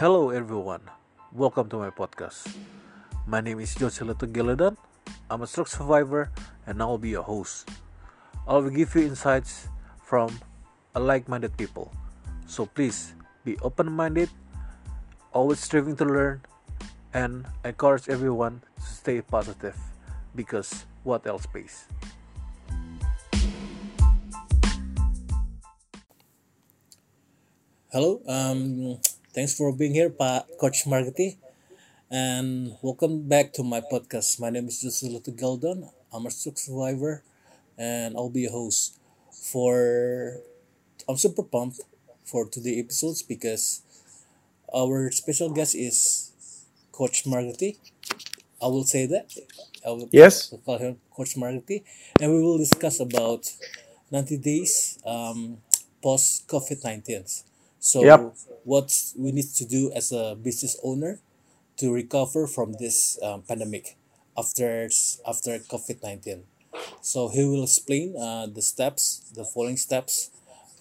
Hello 0.00 0.30
everyone, 0.30 0.80
welcome 1.36 1.68
to 1.68 1.76
my 1.76 1.90
podcast. 1.90 2.48
My 3.26 3.42
name 3.42 3.60
is 3.60 3.76
Jose 3.76 4.02
Leto. 4.02 4.74
I'm 5.28 5.42
a 5.42 5.46
stroke 5.46 5.68
survivor 5.68 6.32
and 6.66 6.82
I 6.82 6.86
will 6.86 6.96
be 6.96 7.10
your 7.10 7.22
host. 7.22 7.68
I 8.48 8.54
will 8.56 8.70
give 8.70 8.94
you 8.96 9.02
insights 9.02 9.68
from 10.02 10.40
like-minded 10.96 11.58
people. 11.58 11.92
So 12.46 12.64
please 12.64 13.12
be 13.44 13.58
open-minded, 13.60 14.30
always 15.30 15.60
striving 15.60 15.94
to 15.96 16.06
learn, 16.06 16.40
and 17.12 17.44
encourage 17.62 18.08
everyone 18.08 18.62
to 18.76 18.82
stay 18.82 19.20
positive 19.20 19.76
because 20.34 20.86
what 21.04 21.26
else 21.26 21.44
pays? 21.44 21.84
Hello, 27.92 28.22
um, 28.26 28.96
thanks 29.34 29.54
for 29.54 29.72
being 29.72 29.94
here, 29.94 30.10
Pak 30.10 30.46
Coach 30.60 30.84
Margeti, 30.86 31.36
and 32.10 32.76
welcome 32.82 33.28
back 33.28 33.52
to 33.54 33.62
my 33.62 33.80
podcast. 33.80 34.40
My 34.40 34.50
name 34.50 34.68
is 34.68 34.80
Joseph 34.82 35.10
Lutu 35.12 35.32
Galdon. 35.34 35.88
I'm 36.12 36.26
a 36.26 36.30
stroke 36.30 36.58
survivor, 36.58 37.22
and 37.78 38.16
I'll 38.16 38.30
be 38.30 38.46
a 38.46 38.50
host 38.50 38.98
for. 39.32 40.38
I'm 41.08 41.16
super 41.16 41.42
pumped 41.42 41.80
for 42.24 42.46
today 42.48 42.78
episodes 42.78 43.22
because 43.22 43.82
our 44.74 45.10
special 45.10 45.50
guest 45.50 45.74
is 45.74 46.32
Coach 46.92 47.24
Margeti. 47.24 47.76
I 48.62 48.66
will 48.68 48.84
say 48.84 49.06
that. 49.06 49.32
I 49.84 49.90
will 49.90 50.08
Yes. 50.12 50.54
call 50.64 50.78
him 50.78 51.00
Coach 51.16 51.34
Margeti, 51.36 51.82
and 52.20 52.30
we 52.32 52.40
will 52.42 52.58
discuss 52.58 53.00
about 53.00 53.50
90 54.10 54.36
days 54.38 54.98
um, 55.04 55.58
post 56.02 56.46
COVID 56.48 56.84
19. 56.84 57.24
So, 57.82 58.02
Yep. 58.06 58.30
what 58.64 58.88
we 59.18 59.32
need 59.32 59.50
to 59.58 59.66
do 59.66 59.92
as 59.94 60.12
a 60.12 60.36
business 60.38 60.78
owner 60.84 61.20
to 61.78 61.92
recover 61.92 62.46
from 62.46 62.74
this 62.78 63.18
um, 63.22 63.42
pandemic 63.42 63.96
after 64.38 64.88
after 65.26 65.58
COVID 65.60 66.02
19. 66.02 66.44
So, 67.02 67.28
he 67.28 67.44
will 67.44 67.64
explain 67.64 68.16
uh, 68.16 68.46
the 68.46 68.62
steps, 68.62 69.22
the 69.34 69.44
following 69.44 69.76
steps 69.78 70.30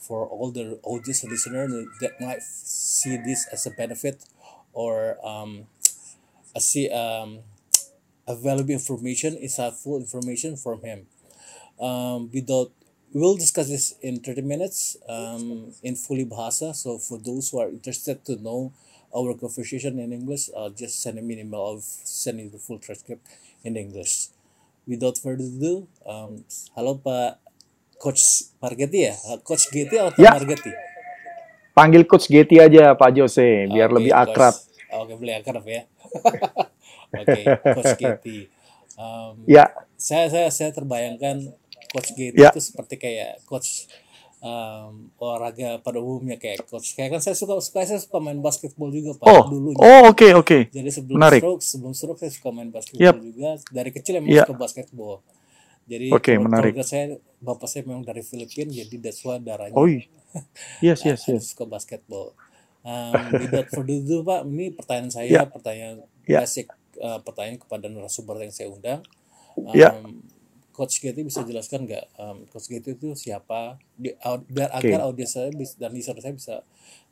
for 0.02 0.28
all 0.28 0.52
the 0.52 0.80
audience 0.84 1.24
listener 1.26 1.68
that 2.02 2.20
might 2.22 2.42
see 2.44 3.18
this 3.18 3.48
as 3.52 3.66
a 3.68 3.72
benefit 3.72 4.24
or 4.74 5.18
um, 5.26 5.68
a 6.56 6.62
see 6.62 6.90
um, 6.90 7.40
a 8.28 8.36
valuable 8.36 8.72
information, 8.74 9.38
insightful 9.38 10.00
information 10.00 10.56
from 10.58 10.82
him. 10.82 11.08
Um, 11.80 12.30
without 12.34 12.72
we'll 13.14 13.36
discuss 13.36 13.68
this 13.70 13.96
in 14.02 14.20
30 14.20 14.42
minutes 14.42 14.98
um, 15.10 15.72
in 15.84 15.96
fully 15.96 16.26
bahasa. 16.26 16.74
So 16.76 16.98
for 16.98 17.18
those 17.18 17.50
who 17.50 17.60
are 17.60 17.70
interested 17.70 18.24
to 18.26 18.36
know 18.42 18.72
our 19.16 19.34
conversation 19.36 20.00
in 20.00 20.14
English, 20.14 20.50
uh, 20.56 20.70
just 20.70 21.02
send 21.02 21.20
me 21.22 21.34
an 21.36 21.48
email 21.48 21.76
of 21.76 21.84
sending 21.84 22.50
the 22.52 22.58
full 22.58 22.80
transcript 22.80 23.28
in 23.64 23.76
English. 23.76 24.30
Without 24.88 25.18
further 25.18 25.46
ado, 25.46 25.88
um, 26.08 26.44
halo 26.76 26.96
Pak 26.98 27.38
Coach 28.02 28.50
Margeti 28.64 29.06
ya, 29.06 29.14
Uh, 29.30 29.38
Coach 29.46 29.70
GT 29.70 29.94
atau 30.02 30.18
Ya. 30.18 30.32
Margeti? 30.34 30.74
Panggil 31.72 32.04
Coach 32.04 32.28
Getty 32.28 32.60
aja 32.60 32.92
Pak 32.98 33.12
Jose, 33.16 33.70
biar 33.72 33.88
Oke, 33.88 33.96
lebih 33.96 34.12
Coach. 34.12 34.36
akrab. 34.36 34.56
Oke, 34.92 35.14
boleh 35.16 35.40
akrab 35.40 35.64
ya. 35.64 35.88
Oke, 37.22 37.56
Coach 37.72 37.94
GT. 37.96 38.26
Um, 39.00 39.48
Ya, 39.48 39.72
saya 39.96 40.28
saya 40.28 40.50
saya 40.52 40.72
terbayangkan 40.76 41.54
coach 41.92 42.10
GT 42.12 42.36
Ya. 42.36 42.50
itu 42.50 42.60
seperti 42.60 42.96
kayak 42.96 43.44
coach 43.44 43.86
um, 44.40 45.12
olahraga 45.18 45.78
pada 45.80 46.00
umumnya 46.00 46.36
kayak 46.36 46.66
coach 46.66 46.94
kayak 46.94 47.12
kan 47.12 47.22
saya 47.22 47.36
suka 47.36 47.60
suka 47.60 47.84
saya 47.84 48.00
suka 48.00 48.18
main 48.18 48.40
basketball 48.40 48.90
juga 48.90 49.14
pak 49.16 49.28
oh, 49.28 49.44
dulunya 49.48 49.78
oh 49.78 50.10
oke 50.10 50.28
oke. 50.34 50.58
jadi 50.70 50.90
sebelum 50.90 51.18
menarik. 51.18 51.42
stroke 51.42 51.62
sebelum 51.62 51.94
stroke 51.94 52.18
saya 52.18 52.32
suka 52.32 52.50
main 52.50 52.70
basketball 52.70 53.06
Yap. 53.06 53.16
juga 53.20 53.50
dari 53.70 53.90
kecil 53.90 54.14
emang 54.18 54.32
Ya. 54.32 54.44
suka 54.44 54.56
basketball 54.58 55.20
jadi 55.84 56.08
keluar- 56.10 56.42
menarik. 56.42 56.72
keluarga 56.74 56.84
saya 56.84 57.06
bapak 57.38 57.68
saya 57.68 57.84
memang 57.84 58.02
dari 58.02 58.22
Filipina 58.22 58.72
jadi 58.72 58.96
that's 58.98 59.22
why 59.22 59.38
darahnya 59.38 59.76
Oh, 59.76 59.86
iya. 59.86 60.08
yes 60.80 61.04
yes 61.06 61.22
yes. 61.28 61.52
suka 61.52 61.66
basketball. 61.66 62.32
Um, 62.82 63.14
without 63.36 63.70
further 63.76 63.94
ado, 63.94 64.24
Pak, 64.24 64.42
ini 64.44 64.72
pertanyaan 64.72 65.12
saya, 65.12 65.30
Ya. 65.30 65.44
pertanyaan 65.46 66.02
Ya. 66.24 66.42
basic, 66.42 66.66
uh, 66.98 67.20
pertanyaan 67.20 67.60
kepada 67.60 67.86
narasumber 67.86 68.40
yang 68.40 68.50
saya 68.50 68.70
undang. 68.70 69.06
Um, 69.54 69.70
Ya. 69.72 69.94
Coach 70.72 71.04
Getty 71.04 71.22
bisa 71.22 71.44
jelaskan 71.44 71.84
nggak 71.84 72.06
um, 72.18 72.48
Coach 72.48 72.72
Getty 72.72 72.96
itu 72.96 73.12
siapa? 73.14 73.76
Di, 73.96 74.16
biar 74.48 74.70
Oke. 74.76 74.88
agar 74.92 75.00
audiens 75.06 75.36
saya 75.36 75.52
bis- 75.52 75.76
dan 75.76 75.92
listener 75.92 76.24
saya 76.24 76.34
bisa 76.36 76.56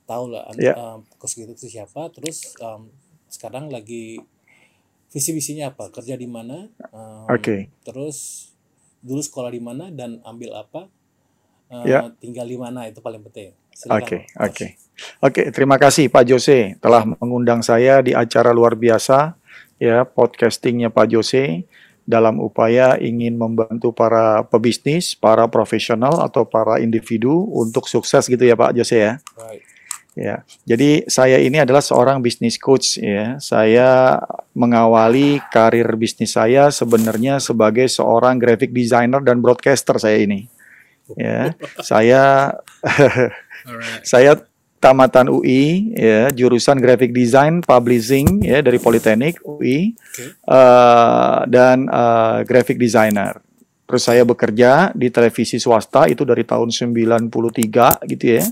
tahu 0.07 0.31
lah 0.33 0.47
an- 0.47 0.57
Ya. 0.59 0.73
um, 0.75 1.03
Coach 1.19 1.35
Getty 1.37 1.53
itu 1.53 1.67
siapa. 1.67 2.07
Terus 2.09 2.55
um, 2.59 2.87
sekarang 3.27 3.67
lagi 3.69 4.19
visi 5.09 5.31
misinya 5.35 5.69
apa? 5.69 5.91
Kerja 5.91 6.15
di 6.15 6.25
mana? 6.25 6.65
Um, 6.89 7.27
Oke. 7.29 7.69
Terus 7.83 8.49
dulu 9.03 9.19
sekolah 9.19 9.51
di 9.51 9.61
mana 9.61 9.91
dan 9.91 10.19
ambil 10.23 10.55
apa? 10.55 10.87
Uh, 11.69 11.85
Ya. 11.85 12.09
Tinggal 12.17 12.49
di 12.49 12.57
mana 12.57 12.89
itu 12.89 12.97
paling 12.99 13.21
penting. 13.21 13.53
Oke 13.87 14.27
oke 14.35 14.75
oke. 15.23 15.41
Terima 15.55 15.79
kasih 15.79 16.11
Pak 16.11 16.27
Jose 16.27 16.75
telah 16.83 17.07
mengundang 17.07 17.63
saya 17.63 18.03
di 18.03 18.11
acara 18.11 18.51
luar 18.51 18.75
biasa 18.75 19.39
ya 19.79 20.03
podcastingnya 20.03 20.91
Pak 20.91 21.07
Jose 21.15 21.63
dalam 22.09 22.41
upaya 22.41 22.97
ingin 22.97 23.37
membantu 23.37 23.93
para 23.93 24.41
pebisnis, 24.49 25.13
para 25.13 25.45
profesional 25.45 26.25
atau 26.25 26.41
para 26.41 26.81
individu 26.81 27.45
untuk 27.53 27.85
sukses 27.85 28.25
gitu 28.25 28.41
ya 28.41 28.57
Pak 28.57 28.73
Jose 28.73 28.97
ya. 28.97 29.13
Right. 29.37 29.61
Ya, 30.17 30.43
jadi 30.67 31.07
saya 31.07 31.37
ini 31.39 31.61
adalah 31.61 31.79
seorang 31.79 32.19
bisnis 32.19 32.57
coach 32.57 32.97
ya. 32.97 33.37
Saya 33.37 34.19
mengawali 34.57 35.39
karir 35.53 35.85
bisnis 35.95 36.33
saya 36.33 36.73
sebenarnya 36.73 37.37
sebagai 37.37 37.87
seorang 37.87 38.41
graphic 38.41 38.73
designer 38.73 39.21
dan 39.21 39.39
broadcaster 39.39 39.95
saya 40.01 40.19
ini. 40.19 40.49
Ya, 41.13 41.53
saya 41.93 42.51
Alright. 42.83 44.03
saya 44.11 44.31
tamatan 44.79 45.27
UI 45.27 45.93
ya, 45.93 46.31
jurusan 46.31 46.79
graphic 46.79 47.11
design 47.11 47.59
publishing 47.59 48.39
ya 48.41 48.63
dari 48.63 48.79
Politeknik 48.79 49.43
UI 49.43 49.93
Oke. 49.93 50.25
eh, 50.39 51.39
dan 51.51 51.85
eh, 51.85 52.39
graphic 52.47 52.79
designer. 52.79 53.43
Terus 53.89 54.05
saya 54.05 54.21
bekerja 54.21 54.93
di 54.93 55.09
televisi 55.09 55.57
swasta 55.57 56.05
itu 56.05 56.21
dari 56.21 56.45
tahun 56.45 56.69
93 56.69 58.05
gitu 58.05 58.25
ya. 58.37 58.45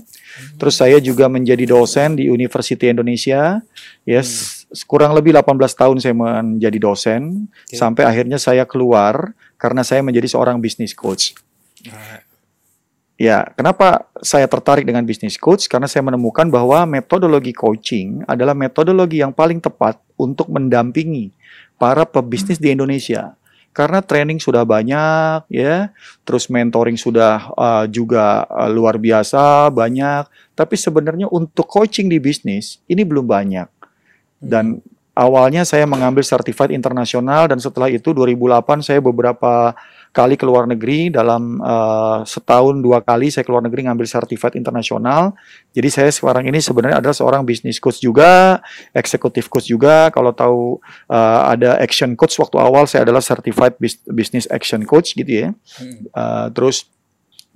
Terus 0.58 0.74
saya 0.74 0.98
juga 0.98 1.30
menjadi 1.30 1.62
dosen 1.62 2.18
di 2.18 2.26
University 2.26 2.90
Indonesia. 2.90 3.62
Yes, 4.02 4.66
kurang 4.90 5.14
lebih 5.14 5.38
18 5.38 5.54
tahun 5.78 5.96
saya 6.02 6.10
menjadi 6.10 6.78
dosen 6.82 7.46
Oke. 7.46 7.78
sampai 7.78 8.02
akhirnya 8.10 8.34
saya 8.34 8.66
keluar 8.66 9.30
karena 9.62 9.86
saya 9.86 10.02
menjadi 10.02 10.26
seorang 10.26 10.58
business 10.58 10.90
coach. 10.90 11.38
Alright. 11.86 12.27
Ya, 13.18 13.50
kenapa 13.58 14.06
saya 14.22 14.46
tertarik 14.46 14.86
dengan 14.86 15.02
business 15.02 15.34
coach? 15.34 15.66
Karena 15.66 15.90
saya 15.90 16.06
menemukan 16.06 16.46
bahwa 16.46 16.86
metodologi 16.86 17.50
coaching 17.50 18.22
adalah 18.30 18.54
metodologi 18.54 19.18
yang 19.18 19.34
paling 19.34 19.58
tepat 19.58 19.98
untuk 20.14 20.46
mendampingi 20.46 21.34
para 21.82 22.06
pebisnis 22.06 22.62
di 22.62 22.70
Indonesia. 22.70 23.34
Karena 23.74 23.98
training 24.06 24.38
sudah 24.38 24.62
banyak, 24.62 25.50
ya, 25.50 25.90
terus 26.22 26.46
mentoring 26.46 26.94
sudah 26.94 27.50
uh, 27.58 27.90
juga 27.90 28.46
uh, 28.54 28.70
luar 28.70 29.02
biasa 29.02 29.66
banyak. 29.74 30.30
Tapi 30.54 30.78
sebenarnya 30.78 31.26
untuk 31.26 31.66
coaching 31.66 32.06
di 32.06 32.22
bisnis 32.22 32.78
ini 32.86 33.02
belum 33.02 33.26
banyak. 33.26 33.66
Dan 34.38 34.78
awalnya 35.18 35.66
saya 35.66 35.90
mengambil 35.90 36.22
certified 36.22 36.70
internasional 36.70 37.50
dan 37.50 37.58
setelah 37.58 37.90
itu 37.90 38.14
2008 38.14 38.86
saya 38.86 39.02
beberapa 39.02 39.74
kali 40.12 40.34
ke 40.34 40.44
luar 40.44 40.64
negeri 40.66 41.12
dalam 41.12 41.60
eh, 41.60 42.18
setahun 42.24 42.80
dua 42.80 43.04
kali 43.04 43.30
saya 43.30 43.44
keluar 43.46 43.62
negeri 43.62 43.86
ngambil 43.86 44.06
certified 44.08 44.56
internasional. 44.56 45.36
Jadi 45.72 45.88
saya 45.88 46.10
sekarang 46.10 46.48
ini 46.48 46.58
sebenarnya 46.58 46.98
adalah 46.98 47.16
seorang 47.16 47.42
business 47.46 47.78
coach 47.78 48.00
juga, 48.02 48.58
executive 48.96 49.46
coach 49.46 49.68
juga. 49.68 50.10
Kalau 50.10 50.32
tahu 50.34 50.80
eh, 51.10 51.40
ada 51.54 51.78
action 51.78 52.16
coach 52.18 52.36
waktu 52.40 52.56
awal 52.58 52.84
saya 52.90 53.04
adalah 53.06 53.22
certified 53.22 53.76
bus- 53.76 54.02
business 54.08 54.48
action 54.50 54.82
coach 54.88 55.14
gitu 55.14 55.48
ya. 55.48 55.48
Eh, 56.12 56.46
terus 56.52 56.88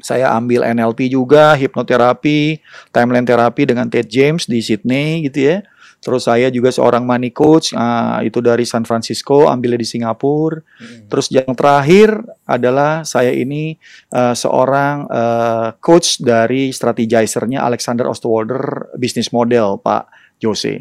saya 0.02 0.34
ambil 0.34 0.66
NLP 0.66 1.06
juga, 1.12 1.54
hipnoterapi, 1.54 2.58
timeline 2.90 3.22
terapi 3.22 3.62
dengan 3.70 3.86
Ted 3.86 4.10
James 4.10 4.50
di 4.50 4.58
Sydney 4.58 5.30
gitu 5.30 5.46
ya. 5.46 5.56
Terus 6.02 6.26
saya 6.26 6.50
juga 6.50 6.74
seorang 6.74 7.06
money 7.06 7.30
coach, 7.30 7.70
ah, 7.78 8.18
itu 8.26 8.42
dari 8.42 8.66
San 8.66 8.82
Francisco, 8.82 9.46
ambilnya 9.46 9.78
di 9.78 9.86
Singapura. 9.86 10.58
Hmm. 10.58 11.06
Terus 11.06 11.30
yang 11.30 11.54
terakhir 11.54 12.18
adalah 12.42 13.06
saya 13.06 13.30
ini 13.30 13.78
eh, 14.10 14.34
seorang 14.34 15.06
eh, 15.06 15.68
coach 15.78 16.18
dari 16.18 16.74
strategizernya 16.74 17.62
Alexander 17.62 18.10
Osterwalder 18.10 18.92
Business 18.98 19.30
Model, 19.30 19.78
Pak 19.78 20.10
Jose. 20.42 20.74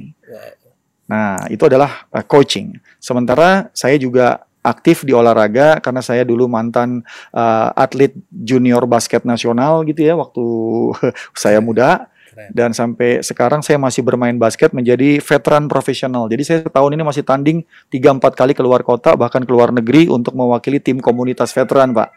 Nah, 1.12 1.46
itu 1.52 1.64
adalah 1.70 2.10
eh, 2.10 2.26
coaching. 2.26 2.80
Sementara 2.98 3.70
saya 3.78 4.02
juga 4.02 4.42
aktif 4.62 5.02
di 5.02 5.12
olahraga 5.12 5.82
karena 5.82 6.06
saya 6.06 6.22
dulu 6.22 6.46
mantan 6.46 7.04
eh, 7.34 7.70
atlet 7.76 8.14
junior 8.32 8.86
basket 8.88 9.26
nasional 9.28 9.84
gitu 9.84 10.02
ya 10.02 10.16
waktu 10.16 10.46
saya 11.38 11.60
muda. 11.60 12.08
Keren. 12.32 12.50
dan 12.50 12.72
sampai 12.72 13.20
sekarang 13.20 13.60
saya 13.60 13.76
masih 13.76 14.02
bermain 14.02 14.34
basket 14.36 14.72
menjadi 14.72 15.20
veteran 15.20 15.68
profesional. 15.68 16.26
Jadi 16.26 16.44
saya 16.44 16.60
tahun 16.64 16.96
ini 16.96 17.04
masih 17.04 17.22
tanding 17.22 17.62
3-4 17.88 18.00
kali 18.34 18.56
keluar 18.56 18.82
kota 18.82 19.14
bahkan 19.14 19.44
keluar 19.44 19.70
negeri 19.70 20.08
untuk 20.08 20.32
mewakili 20.32 20.80
tim 20.80 20.98
komunitas 20.98 21.52
veteran, 21.52 21.92
Pak. 21.92 22.10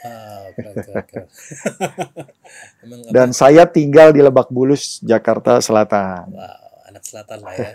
Ah, 0.00 0.46
keren, 0.52 0.74
keren, 0.78 1.04
keren. 1.04 1.26
Emang 2.82 2.98
apa- 3.00 3.12
Dan 3.12 3.28
saya 3.30 3.66
tinggal 3.66 4.10
di 4.10 4.20
Lebak 4.20 4.48
Bulus, 4.48 4.98
Jakarta 5.00 5.58
Selatan. 5.58 6.30
wow, 6.30 6.88
anak 6.88 7.02
selatan 7.02 7.38
lah 7.42 7.52
ya. 7.52 7.70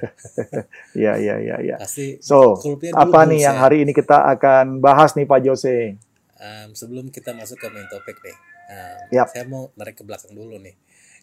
Ya, 0.93 1.13
ya, 1.17 1.35
ya, 1.37 1.55
ya. 1.59 1.75
Pasti 1.77 2.17
So, 2.19 2.57
apa 2.93 3.19
nih 3.23 3.43
yang 3.43 3.57
ya. 3.57 3.61
hari 3.61 3.81
ini 3.81 3.91
kita 3.91 4.23
akan 4.29 4.77
bahas 4.79 5.13
nih 5.13 5.25
Pak 5.25 5.41
Jose? 5.43 5.97
Um, 6.35 6.69
sebelum 6.73 7.07
kita 7.07 7.31
masuk 7.31 7.55
ke 7.55 7.67
main 7.67 7.87
topik 7.87 8.19
nih, 8.19 8.35
um, 8.67 8.99
Yap. 9.13 9.27
saya 9.27 9.43
mau 9.43 9.71
narik 9.73 9.95
ke 9.95 10.03
belakang 10.03 10.31
dulu 10.31 10.59
nih, 10.59 10.75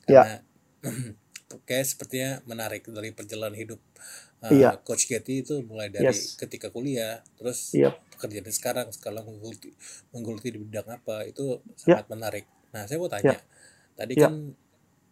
karena 0.03 0.41
kayak 1.67 1.83
sepertinya 1.85 2.31
menarik 2.47 2.87
dari 2.87 3.11
perjalanan 3.11 3.55
hidup 3.55 3.81
uh, 4.41 4.51
Iya. 4.51 4.79
Coach 4.81 5.07
Getty 5.07 5.43
itu 5.43 5.61
mulai 5.67 5.91
dari 5.91 6.07
Yes. 6.09 6.37
ketika 6.37 6.71
kuliah, 6.71 7.21
terus 7.37 7.75
Yap. 7.75 7.99
pekerjaan 8.15 8.47
sekarang, 8.49 8.87
sekarang 8.89 9.27
menggeluti, 9.27 9.75
menggeluti 10.11 10.55
di 10.55 10.59
bidang 10.59 10.89
apa 10.89 11.27
itu 11.27 11.59
sangat 11.75 12.07
menarik. 12.07 12.47
Nah, 12.71 12.87
saya 12.87 12.97
mau 12.97 13.11
tanya, 13.11 13.35
tadi 13.95 14.15
Ya. 14.15 14.27
kan 14.27 14.55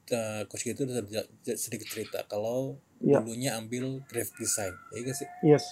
uh, 0.09 0.43
Coach 0.47 0.65
Getty 0.65 0.87
udah 0.87 1.05
sedikit- 1.53 1.91
cerita 1.91 2.23
kalau 2.25 2.79
Ya. 2.99 3.19
dulunya 3.19 3.55
ambil 3.55 4.03
graphic 4.07 4.39
design, 4.39 4.75
ya 4.91 4.99
nggak 5.03 5.17
sih? 5.17 5.29
Yes. 5.45 5.65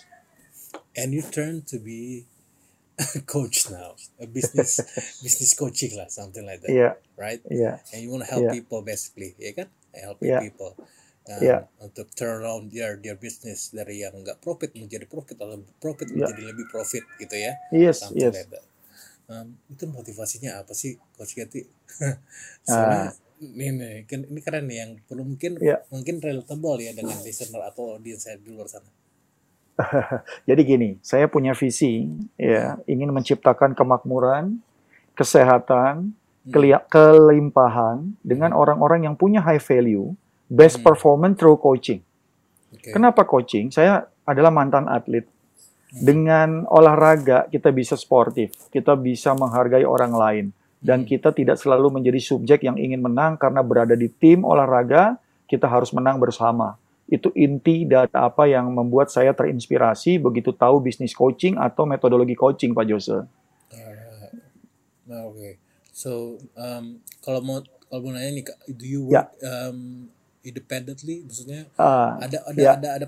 and 0.96 1.12
you 1.12 1.22
turn 1.22 1.60
to 1.62 1.78
be 1.78 2.24
a 2.96 3.20
coach 3.22 3.68
now, 3.68 3.92
a 4.16 4.24
business 4.24 4.80
business 5.24 5.52
coaching 5.52 5.92
lah, 5.94 6.08
something 6.08 6.42
like 6.42 6.60
that, 6.60 6.68
Iya, 6.68 6.90
right? 7.14 7.40
iya. 7.48 7.80
And 7.92 8.00
you 8.00 8.08
want 8.08 8.24
to 8.24 8.28
help 8.28 8.44
Yeah. 8.44 8.52
people 8.52 8.80
basically, 8.80 9.36
ya 9.36 9.52
kan? 9.54 9.68
Helping 9.96 10.28
Yeah. 10.30 10.42
people 10.44 10.72
um, 11.26 11.40
Yeah. 11.42 11.60
untuk 11.82 12.12
turn 12.14 12.42
around 12.44 12.70
their 12.70 13.00
their 13.00 13.16
business 13.18 13.74
dari 13.74 14.04
yang 14.04 14.14
nggak 14.14 14.38
profit 14.44 14.76
menjadi 14.76 15.08
profit 15.08 15.36
atau 15.40 15.58
profit 15.82 16.12
Yeah. 16.12 16.28
menjadi 16.28 16.42
lebih 16.54 16.66
profit 16.70 17.04
gitu 17.18 17.36
ya, 17.36 17.56
Yes, 17.74 18.04
something 18.04 18.30
yes. 18.30 18.46
like. 18.46 18.62
Um, 19.26 19.58
itu 19.66 19.90
motivasinya 19.90 20.62
apa 20.62 20.70
sih, 20.70 21.00
Coach? 21.18 21.34
Ah. 21.42 22.14
Soalnya 22.62 23.04
ini, 23.42 23.66
nih, 23.74 23.94
kan 24.06 24.22
ini 24.22 24.40
keren 24.40 24.64
nih 24.70 24.78
yang 24.86 24.90
perlu 25.02 25.26
mungkin 25.26 25.58
Yeah. 25.58 25.82
mungkin 25.90 26.22
relatable 26.22 26.78
ya 26.78 26.94
dengan 26.94 27.18
listener 27.26 27.62
atau 27.66 27.98
audiens 27.98 28.22
saya 28.22 28.38
di 28.38 28.54
luar 28.54 28.70
sana. 28.70 28.86
Jadi 30.48 30.62
gini, 30.64 30.88
saya 31.04 31.28
punya 31.28 31.52
visi 31.52 32.08
ya, 32.40 32.80
ingin 32.88 33.12
menciptakan 33.12 33.76
kemakmuran, 33.76 34.56
kesehatan, 35.12 36.16
kelimpahan 36.46 38.14
dengan 38.22 38.54
orang-orang 38.54 39.10
yang 39.10 39.14
punya 39.18 39.42
high 39.42 39.58
value, 39.58 40.14
best 40.46 40.78
Hmm. 40.78 40.86
performance 40.86 41.34
through 41.38 41.58
coaching. 41.58 42.00
Oke. 42.70 42.94
Kenapa 42.94 43.26
coaching? 43.26 43.74
Saya 43.74 44.06
adalah 44.22 44.54
mantan 44.54 44.86
atlet. 44.86 45.26
Hmm. 45.26 46.02
Dengan 46.02 46.48
olahraga 46.70 47.50
kita 47.50 47.70
bisa 47.74 47.98
sportif, 47.98 48.54
kita 48.70 48.94
bisa 48.94 49.34
menghargai 49.34 49.86
orang 49.86 50.12
lain, 50.14 50.46
dan 50.78 51.02
Hmm. 51.02 51.08
kita 51.08 51.34
tidak 51.34 51.58
selalu 51.58 51.98
menjadi 51.98 52.20
subjek 52.22 52.62
yang 52.62 52.78
ingin 52.78 53.02
menang 53.02 53.38
karena 53.38 53.62
berada 53.62 53.98
di 53.98 54.06
tim 54.06 54.46
olahraga, 54.46 55.18
kita 55.46 55.66
harus 55.66 55.90
menang 55.94 56.18
bersama. 56.18 56.78
Itu 57.06 57.30
inti 57.38 57.86
dari 57.86 58.10
apa 58.10 58.50
yang 58.50 58.66
membuat 58.74 59.14
saya 59.14 59.30
terinspirasi 59.30 60.18
begitu 60.18 60.50
tahu 60.50 60.82
bisnis 60.82 61.14
coaching 61.14 61.54
atau 61.54 61.86
metodologi 61.86 62.34
coaching, 62.34 62.74
Pak 62.74 62.86
Jose. 62.86 63.14
Alright. 63.14 64.34
Nah, 65.06 65.22
oke. 65.30 65.65
So, 65.96 66.36
um, 66.52 67.00
kalau 67.24 67.40
mau 67.40 67.64
kalau 67.88 68.00
mau 68.04 68.12
nanya 68.12 68.36
nih, 68.36 68.44
do 68.68 68.84
you 68.84 69.02
Ya. 69.08 69.24
work 69.24 69.28
um, 69.40 70.12
independently? 70.44 71.24
Maksudnya 71.24 71.72
Ah, 71.80 72.20
ada 72.20 72.44
ada 72.44 72.60
ya. 72.60 72.72
ada 72.76 72.88
ada 73.00 73.06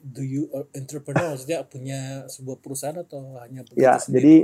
do 0.00 0.24
you 0.24 0.48
uh, 0.56 0.64
entrepreneur 0.72 1.36
maksudnya 1.36 1.60
punya 1.68 2.24
sebuah 2.32 2.56
perusahaan 2.64 2.96
atau 2.96 3.36
hanya 3.44 3.68
Ya, 3.76 4.00
sendiri? 4.00 4.08
jadi 4.08 4.36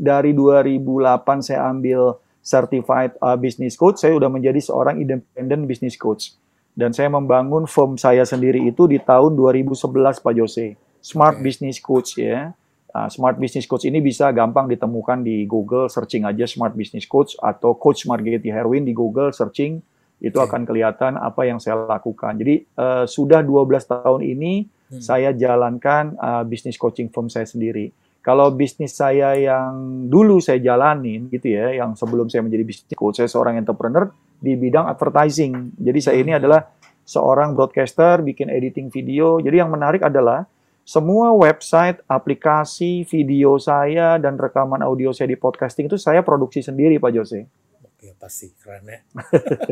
dari 0.00 0.30
2008 0.32 1.44
saya 1.44 1.68
ambil 1.68 2.16
certified 2.40 3.12
uh, 3.20 3.36
business 3.36 3.76
coach, 3.76 4.00
saya 4.00 4.16
udah 4.16 4.32
menjadi 4.32 4.56
seorang 4.56 4.96
independent 4.96 5.68
business 5.68 6.00
coach. 6.00 6.32
Dan 6.72 6.96
saya 6.96 7.12
membangun 7.12 7.68
firm 7.68 8.00
saya 8.00 8.24
sendiri 8.24 8.64
itu 8.64 8.88
di 8.88 8.96
tahun 8.96 9.36
2011 9.36 10.24
Pak 10.24 10.32
Jose. 10.32 10.78
Smart 11.04 11.36
Oke. 11.36 11.44
Business 11.44 11.76
Coach 11.82 12.16
ya. 12.16 12.56
Uh, 12.90 13.06
Smart 13.06 13.38
Business 13.38 13.70
Coach 13.70 13.86
ini 13.86 14.02
bisa 14.02 14.34
gampang 14.34 14.66
ditemukan 14.66 15.22
di 15.22 15.46
Google, 15.46 15.86
searching 15.86 16.26
aja 16.26 16.42
Smart 16.44 16.74
Business 16.74 17.06
Coach 17.06 17.38
atau 17.38 17.78
Coach 17.78 18.04
Margeti 18.10 18.50
Herwin 18.50 18.82
di 18.82 18.90
Google, 18.90 19.30
searching 19.30 19.78
itu 20.20 20.36
Oke. 20.36 20.50
akan 20.50 20.68
kelihatan 20.68 21.16
apa 21.16 21.48
yang 21.48 21.62
saya 21.62 21.86
lakukan. 21.86 22.36
Jadi 22.36 22.66
uh, 22.76 23.06
sudah 23.06 23.40
12 23.46 23.86
tahun 23.86 24.22
ini 24.26 24.52
Hmm. 24.90 24.98
saya 24.98 25.30
jalankan 25.30 26.18
uh, 26.18 26.42
bisnis 26.42 26.74
coaching 26.74 27.14
firm 27.14 27.30
saya 27.30 27.46
sendiri. 27.46 27.94
Kalau 28.26 28.50
bisnis 28.50 28.98
saya 28.98 29.38
yang 29.38 30.02
dulu 30.10 30.42
saya 30.42 30.58
jalanin 30.58 31.30
gitu 31.30 31.46
ya, 31.46 31.70
yang 31.70 31.94
sebelum 31.94 32.26
saya 32.26 32.42
menjadi 32.42 32.66
bisnis 32.66 32.98
coach, 32.98 33.22
saya 33.22 33.30
seorang 33.30 33.54
entrepreneur 33.62 34.10
di 34.42 34.58
bidang 34.58 34.90
advertising. 34.90 35.78
Jadi 35.78 35.98
saya 36.02 36.18
ini 36.18 36.34
Hmm. 36.34 36.42
adalah 36.42 36.60
seorang 37.06 37.54
broadcaster, 37.54 38.18
bikin 38.26 38.50
editing 38.50 38.90
video. 38.90 39.38
Jadi 39.38 39.62
yang 39.62 39.70
menarik 39.70 40.02
adalah 40.02 40.42
semua 40.90 41.30
website, 41.30 42.02
aplikasi, 42.10 43.06
video 43.06 43.54
saya 43.62 44.18
dan 44.18 44.34
rekaman 44.34 44.82
audio 44.82 45.14
saya 45.14 45.30
di 45.30 45.38
podcasting 45.38 45.86
itu 45.86 45.94
saya 45.94 46.18
produksi 46.26 46.66
sendiri 46.66 46.98
Pak 46.98 47.14
Jose. 47.14 47.46
Oke, 47.86 48.10
pasti 48.18 48.50
keren 48.58 48.82
ya. 48.90 48.98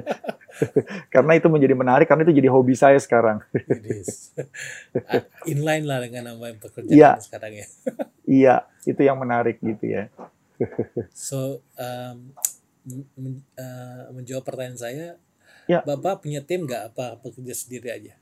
Karena 1.14 1.34
itu 1.34 1.50
menjadi 1.50 1.74
menarik 1.74 2.06
karena 2.06 2.22
itu 2.22 2.38
jadi 2.38 2.46
hobi 2.54 2.78
saya 2.78 3.02
sekarang. 3.02 3.42
Ah, 5.08 5.24
Inline 5.46 5.86
lah 5.86 5.98
dengan 6.04 6.34
apa 6.36 6.44
yang 6.54 6.58
pekerjaan 6.62 6.94
Iya. 6.94 7.10
kamu 7.16 7.26
sekarang 7.26 7.52
ya. 7.54 7.66
iya, 8.38 8.54
itu 8.84 9.00
yang 9.02 9.18
menarik 9.18 9.56
gitu 9.58 9.84
ya. 9.88 10.02
So, 11.14 11.62
um, 11.78 12.34
men- 13.16 13.46
uh, 13.58 14.10
menjawab 14.14 14.46
pertanyaan 14.46 14.78
saya, 14.78 15.06
Ya. 15.68 15.84
Bapak 15.84 16.24
punya 16.24 16.40
tim 16.40 16.64
nggak 16.64 16.96
apa 16.96 17.20
bekerja 17.20 17.52
sendiri 17.52 17.92
aja? 17.92 18.16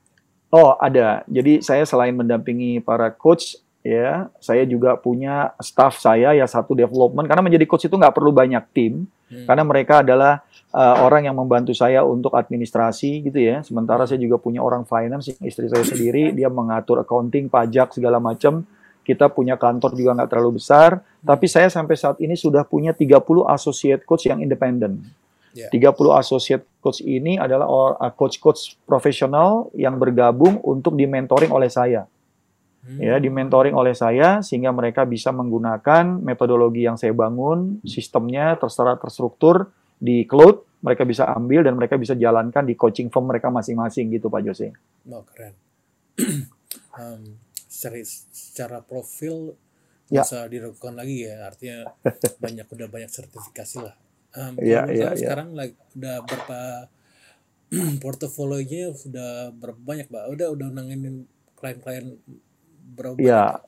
Oh, 0.47 0.79
ada. 0.79 1.27
Jadi 1.27 1.59
saya 1.59 1.83
selain 1.83 2.15
mendampingi 2.15 2.79
para 2.79 3.11
coach, 3.11 3.59
ya, 3.83 4.31
saya 4.39 4.63
juga 4.63 4.95
punya 4.95 5.51
staff 5.59 5.99
saya 5.99 6.31
ya 6.35 6.45
satu 6.47 6.71
development. 6.75 7.27
Karena 7.27 7.43
menjadi 7.43 7.65
coach 7.67 7.87
itu 7.87 7.95
nggak 7.99 8.15
perlu 8.15 8.31
banyak 8.31 8.63
tim, 8.71 9.07
Hmm. 9.27 9.43
karena 9.43 9.63
mereka 9.67 9.99
adalah 9.99 10.39
uh, 10.71 11.03
orang 11.03 11.27
yang 11.27 11.35
membantu 11.35 11.75
saya 11.75 11.99
untuk 12.07 12.31
administrasi 12.31 13.27
gitu 13.27 13.39
ya. 13.39 13.59
Sementara 13.59 14.07
saya 14.07 14.19
juga 14.23 14.39
punya 14.39 14.63
orang 14.63 14.87
finance, 14.87 15.35
istri 15.43 15.67
saya 15.67 15.83
sendiri, 15.83 16.31
dia 16.31 16.47
mengatur 16.47 17.03
accounting, 17.03 17.51
pajak 17.51 17.91
segala 17.91 18.23
macam. 18.23 18.63
Kita 19.03 19.31
punya 19.31 19.55
kantor 19.55 19.95
juga 19.95 20.15
nggak 20.19 20.29
terlalu 20.31 20.59
besar, 20.59 20.99
tapi 21.23 21.47
saya 21.47 21.71
sampai 21.71 21.95
saat 21.95 22.19
ini 22.19 22.35
sudah 22.35 22.67
punya 22.67 22.91
30 22.91 23.19
associate 23.47 24.03
coach 24.03 24.27
yang 24.27 24.43
independen. 24.43 24.99
Ya. 25.57 25.73
30 25.73 26.21
associate 26.21 26.63
coach 26.77 27.01
ini 27.01 27.41
adalah 27.41 27.65
uh, 27.65 28.13
coach-coach 28.13 28.77
profesional 28.85 29.73
yang 29.73 29.97
bergabung 29.97 30.61
untuk 30.61 30.93
di-mentoring 30.93 31.49
oleh 31.49 31.65
saya. 31.73 32.05
Hmm. 32.85 33.01
Ya, 33.01 33.17
di-mentoring 33.17 33.73
oleh 33.73 33.97
saya 33.97 34.45
sehingga 34.45 34.69
mereka 34.69 35.03
bisa 35.03 35.33
menggunakan 35.33 36.21
metodologi 36.21 36.85
yang 36.85 36.95
saya 36.95 37.11
bangun, 37.11 37.81
sistemnya 37.83 38.55
terserah 38.55 38.95
terstruktur 39.01 39.73
di 39.97 40.23
cloud, 40.29 40.63
mereka 40.85 41.03
bisa 41.03 41.25
ambil 41.33 41.65
dan 41.65 41.73
mereka 41.73 41.97
bisa 41.97 42.13
jalankan 42.13 42.63
di 42.63 42.77
coaching 42.77 43.09
firm 43.09 43.27
mereka 43.27 43.49
masing-masing 43.49 44.13
gitu 44.13 44.29
Pak 44.29 44.41
Jose. 44.45 44.69
Oh, 45.09 45.25
keren. 45.25 45.57
um, 47.01 47.21
secara, 47.65 47.99
secara 48.31 48.77
profil 48.85 49.57
Ya. 50.07 50.23
bisa 50.23 50.47
diragukan 50.47 50.95
lagi 50.95 51.27
ya, 51.27 51.51
artinya 51.51 51.91
banyak 52.43 52.63
udah 52.63 52.87
banyak 52.87 53.11
sertifikasi 53.11 53.77
lah. 53.83 53.95
Um, 54.37 54.53
Ya, 54.61 54.85
ya, 54.85 55.17
ya. 55.17 55.17
sekarang 55.17 55.57
like, 55.57 55.73
udah 55.97 56.21
berapa 56.21 56.59
portofolionya 58.03 58.93
sudah 58.93 59.49
berapa 59.51 59.79
banyak, 59.81 60.07
Pak? 60.07 60.23
Udah 60.29 60.47
udah 60.53 60.67
nanginin 60.69 61.25
klien-klien 61.57 62.15
berapa 62.93 63.17
banyak? 63.17 63.25
Ya, 63.25 63.59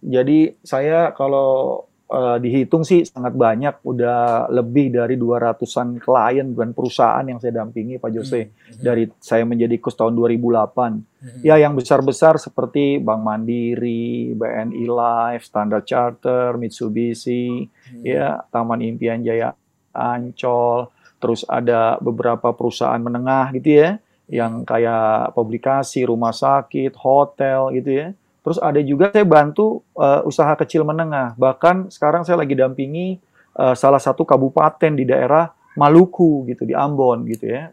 jadi 0.00 0.56
saya 0.64 1.12
kalau 1.12 1.84
eh, 2.08 2.36
dihitung 2.40 2.82
sih 2.82 3.04
sangat 3.04 3.36
banyak, 3.36 3.82
udah 3.84 4.48
lebih 4.48 4.94
dari 4.94 5.20
200-an 5.20 6.00
klien 6.00 6.48
dan 6.56 6.72
perusahaan 6.72 7.22
yang 7.28 7.38
saya 7.38 7.60
dampingi 7.62 8.00
Pak 8.00 8.10
Jose. 8.10 8.40
Hmm, 8.48 8.82
Dari 8.82 9.04
saya 9.20 9.44
menjadi 9.44 9.76
coach 9.78 10.00
tahun 10.00 10.16
2008. 10.16 10.92
hmm, 11.20 11.42
Ya, 11.44 11.60
yang 11.60 11.76
besar-besar 11.76 12.40
seperti 12.40 12.98
Bank 12.98 13.20
Mandiri, 13.20 14.32
BNI 14.32 14.84
Life, 14.88 15.44
Standard 15.46 15.84
Charter, 15.84 16.56
Mitsubishi, 16.56 17.66
hmm, 17.68 18.02
ya, 18.02 18.42
Taman 18.48 18.80
Impian 18.80 19.20
Jaya 19.20 19.52
Ancol, 19.96 20.92
terus 21.18 21.42
ada 21.48 21.96
beberapa 21.98 22.52
perusahaan 22.52 23.00
menengah 23.00 23.50
gitu 23.56 23.80
ya, 23.80 23.90
yang 24.28 24.62
kayak 24.62 25.32
publikasi, 25.32 26.04
rumah 26.04 26.36
sakit, 26.36 26.92
hotel 27.00 27.72
gitu 27.74 27.90
ya. 27.90 28.08
Terus 28.46 28.62
ada 28.62 28.78
juga 28.78 29.10
saya 29.10 29.26
bantu 29.26 29.82
eh, 29.98 30.22
usaha 30.22 30.52
kecil 30.54 30.86
menengah. 30.86 31.34
Bahkan 31.34 31.90
sekarang 31.90 32.22
saya 32.22 32.38
lagi 32.38 32.54
dampingi 32.54 33.18
eh, 33.58 33.74
salah 33.74 33.98
satu 33.98 34.22
kabupaten 34.22 34.92
di 34.94 35.02
daerah 35.08 35.50
Maluku 35.76 36.48
gitu 36.48 36.64
di 36.64 36.72
Ambon 36.72 37.28
gitu 37.28 37.52
ya. 37.52 37.68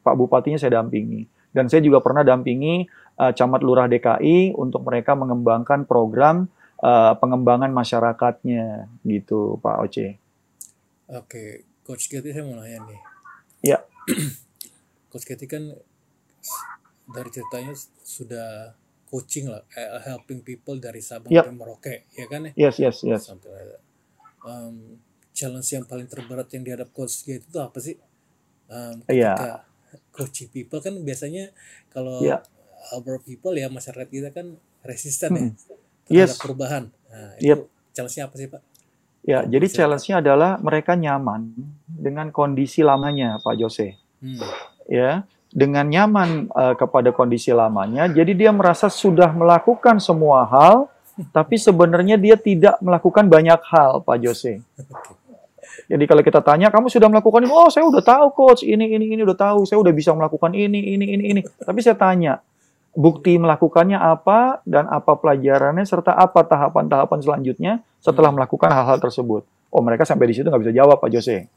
Pak 0.00 0.14
Bupatinya 0.16 0.56
saya 0.56 0.80
dampingi. 0.80 1.28
Dan 1.54 1.68
saya 1.68 1.84
juga 1.84 2.00
pernah 2.00 2.24
dampingi 2.24 2.88
uh, 3.20 3.30
camat 3.30 3.60
lurah 3.62 3.86
DKI 3.86 4.58
untuk 4.58 4.82
mereka 4.82 5.14
mengembangkan 5.14 5.86
program 5.86 6.50
uh, 6.82 7.14
pengembangan 7.20 7.70
masyarakatnya 7.70 8.90
gitu 9.06 9.60
Pak 9.62 9.76
Oce. 9.86 10.23
Oke, 11.10 11.68
Coach 11.84 12.08
Getty 12.08 12.32
saya 12.32 12.44
mau 12.48 12.56
nanya 12.56 12.80
nih. 12.88 13.00
Ya. 13.60 13.78
Coach 15.12 15.28
Getty 15.28 15.44
kan 15.44 15.68
dari 17.04 17.28
ceritanya 17.28 17.76
sudah 18.00 18.72
coaching 19.04 19.52
lah, 19.52 19.60
eh, 19.76 20.00
helping 20.08 20.40
people 20.40 20.80
dari 20.80 21.04
Sabang 21.04 21.28
Yep. 21.30 21.44
sampai 21.44 21.54
Merauke, 21.54 21.94
ya 22.16 22.26
kan 22.26 22.48
ya? 22.48 22.52
Yes, 22.56 22.80
yes, 22.80 23.04
yes. 23.04 23.28
Sampai 23.28 23.52
um, 24.42 24.96
challenge 25.36 25.68
yang 25.70 25.84
paling 25.84 26.08
terberat 26.08 26.48
yang 26.56 26.64
dihadap 26.64 26.88
Coach 26.96 27.28
Getty 27.28 27.44
itu 27.44 27.58
apa 27.60 27.78
sih? 27.78 28.00
Um, 28.72 29.04
Iya. 29.04 29.36
ketika 29.36 29.50
coaching 30.10 30.48
people 30.48 30.80
kan 30.80 30.96
biasanya 31.04 31.52
kalau 31.92 32.24
Iya. 32.24 32.40
our 32.96 33.20
people 33.20 33.52
ya 33.52 33.68
masyarakat 33.68 34.08
kita 34.08 34.32
kan 34.32 34.56
resisten 34.82 35.30
ya 35.36 35.40
Mm-mm. 35.44 35.52
terhadap 36.08 36.36
Yes. 36.36 36.40
perubahan. 36.40 36.84
Nah, 37.12 37.36
itu 37.36 37.44
Yep. 37.46 37.60
challenge-nya 37.92 38.24
apa 38.26 38.34
sih 38.40 38.48
Pak? 38.48 38.62
Ya, 39.24 39.40
Kalau 39.40 39.50
jadi 39.56 39.66
challenge-nya 39.72 40.20
adalah 40.20 40.60
mereka 40.60 40.92
nyaman 40.92 41.56
dengan 41.88 42.28
kondisi 42.28 42.84
lamanya, 42.84 43.40
Pak 43.40 43.56
Jose. 43.56 43.96
Hmm. 44.20 44.36
Ya, 44.84 45.24
dengan 45.48 45.88
nyaman 45.88 46.52
eh, 46.52 46.74
kepada 46.76 47.08
kondisi 47.08 47.48
lamanya, 47.56 48.04
jadi 48.04 48.36
dia 48.36 48.50
merasa 48.52 48.92
sudah 48.92 49.32
melakukan 49.32 49.96
semua 49.96 50.44
hal, 50.44 50.92
tapi 51.36 51.56
sebenarnya 51.56 52.20
dia 52.20 52.36
tidak 52.36 52.76
melakukan 52.84 53.24
banyak 53.24 53.60
hal, 53.72 54.04
Pak 54.04 54.18
Jose. 54.20 54.60
Jadi 55.84 56.04
kalau 56.08 56.22
kita 56.24 56.40
tanya, 56.40 56.72
kamu 56.72 56.88
sudah 56.88 57.10
melakukan 57.12 57.44
ini? 57.44 57.50
Oh, 57.50 57.68
saya 57.68 57.84
udah 57.84 58.00
tahu, 58.00 58.32
coach. 58.32 58.62
Ini, 58.64 58.94
ini, 58.94 59.10
ini 59.10 59.20
udah 59.20 59.36
tahu. 59.36 59.68
Saya 59.68 59.76
udah 59.82 59.92
bisa 59.92 60.16
melakukan 60.16 60.54
ini, 60.54 60.80
ini, 60.96 61.12
ini, 61.12 61.24
ini. 61.34 61.40
Tapi 61.44 61.82
saya 61.84 61.98
tanya, 61.98 62.40
bukti 62.94 63.36
melakukannya 63.36 63.98
apa 63.98 64.62
dan 64.62 64.86
apa 64.86 65.18
pelajarannya 65.18 65.82
serta 65.82 66.14
apa 66.14 66.46
tahapan-tahapan 66.46 67.20
selanjutnya 67.20 67.82
setelah 67.98 68.30
melakukan 68.30 68.70
hal-hal 68.70 69.02
tersebut. 69.02 69.42
Oh, 69.74 69.82
mereka 69.82 70.06
sampai 70.06 70.30
di 70.30 70.34
situ 70.38 70.46
nggak 70.46 70.62
bisa 70.70 70.74
jawab, 70.74 71.02
Pak 71.02 71.10
Jose. 71.10 71.50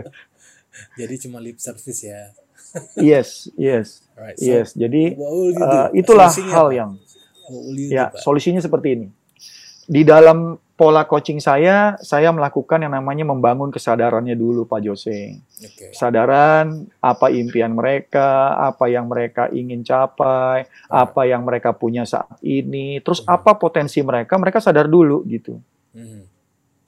Jadi 1.00 1.14
cuma 1.24 1.40
lip 1.40 1.56
service 1.58 2.04
ya. 2.04 2.30
Yes, 2.98 3.46
yes, 3.54 4.02
Alright. 4.18 4.34
So, 4.34 4.50
yes. 4.50 4.74
Jadi 4.74 5.14
eh, 5.14 5.88
itulah 5.94 6.26
Solusinya 6.26 6.54
hal 6.58 6.66
apa? 6.66 6.74
yang 6.74 6.90
ya 7.86 8.04
solusinya 8.18 8.58
seperti 8.58 8.88
ini. 8.98 9.06
Di 9.86 10.02
dalam 10.02 10.58
pola 10.74 11.06
coaching 11.06 11.38
saya, 11.38 11.94
saya 12.02 12.34
melakukan 12.34 12.82
yang 12.82 12.92
namanya 12.98 13.22
membangun 13.22 13.70
kesadarannya 13.70 14.34
dulu, 14.34 14.66
Pak 14.66 14.80
Jose. 14.82 15.38
Oke. 15.62 15.94
Kesadaran 15.94 16.90
apa 16.98 17.30
impian 17.30 17.78
mereka, 17.78 18.58
apa 18.58 18.90
yang 18.90 19.06
mereka 19.06 19.46
ingin 19.54 19.86
capai, 19.86 20.66
apa 20.90 21.20
yang 21.30 21.46
mereka 21.46 21.70
punya 21.70 22.02
saat 22.02 22.38
ini, 22.42 22.98
terus 23.06 23.22
Hmm. 23.22 23.38
apa 23.38 23.54
potensi 23.54 24.02
mereka, 24.02 24.34
mereka 24.34 24.58
sadar 24.58 24.90
dulu 24.90 25.22
gitu. 25.30 25.62
Hmm. 25.94 26.26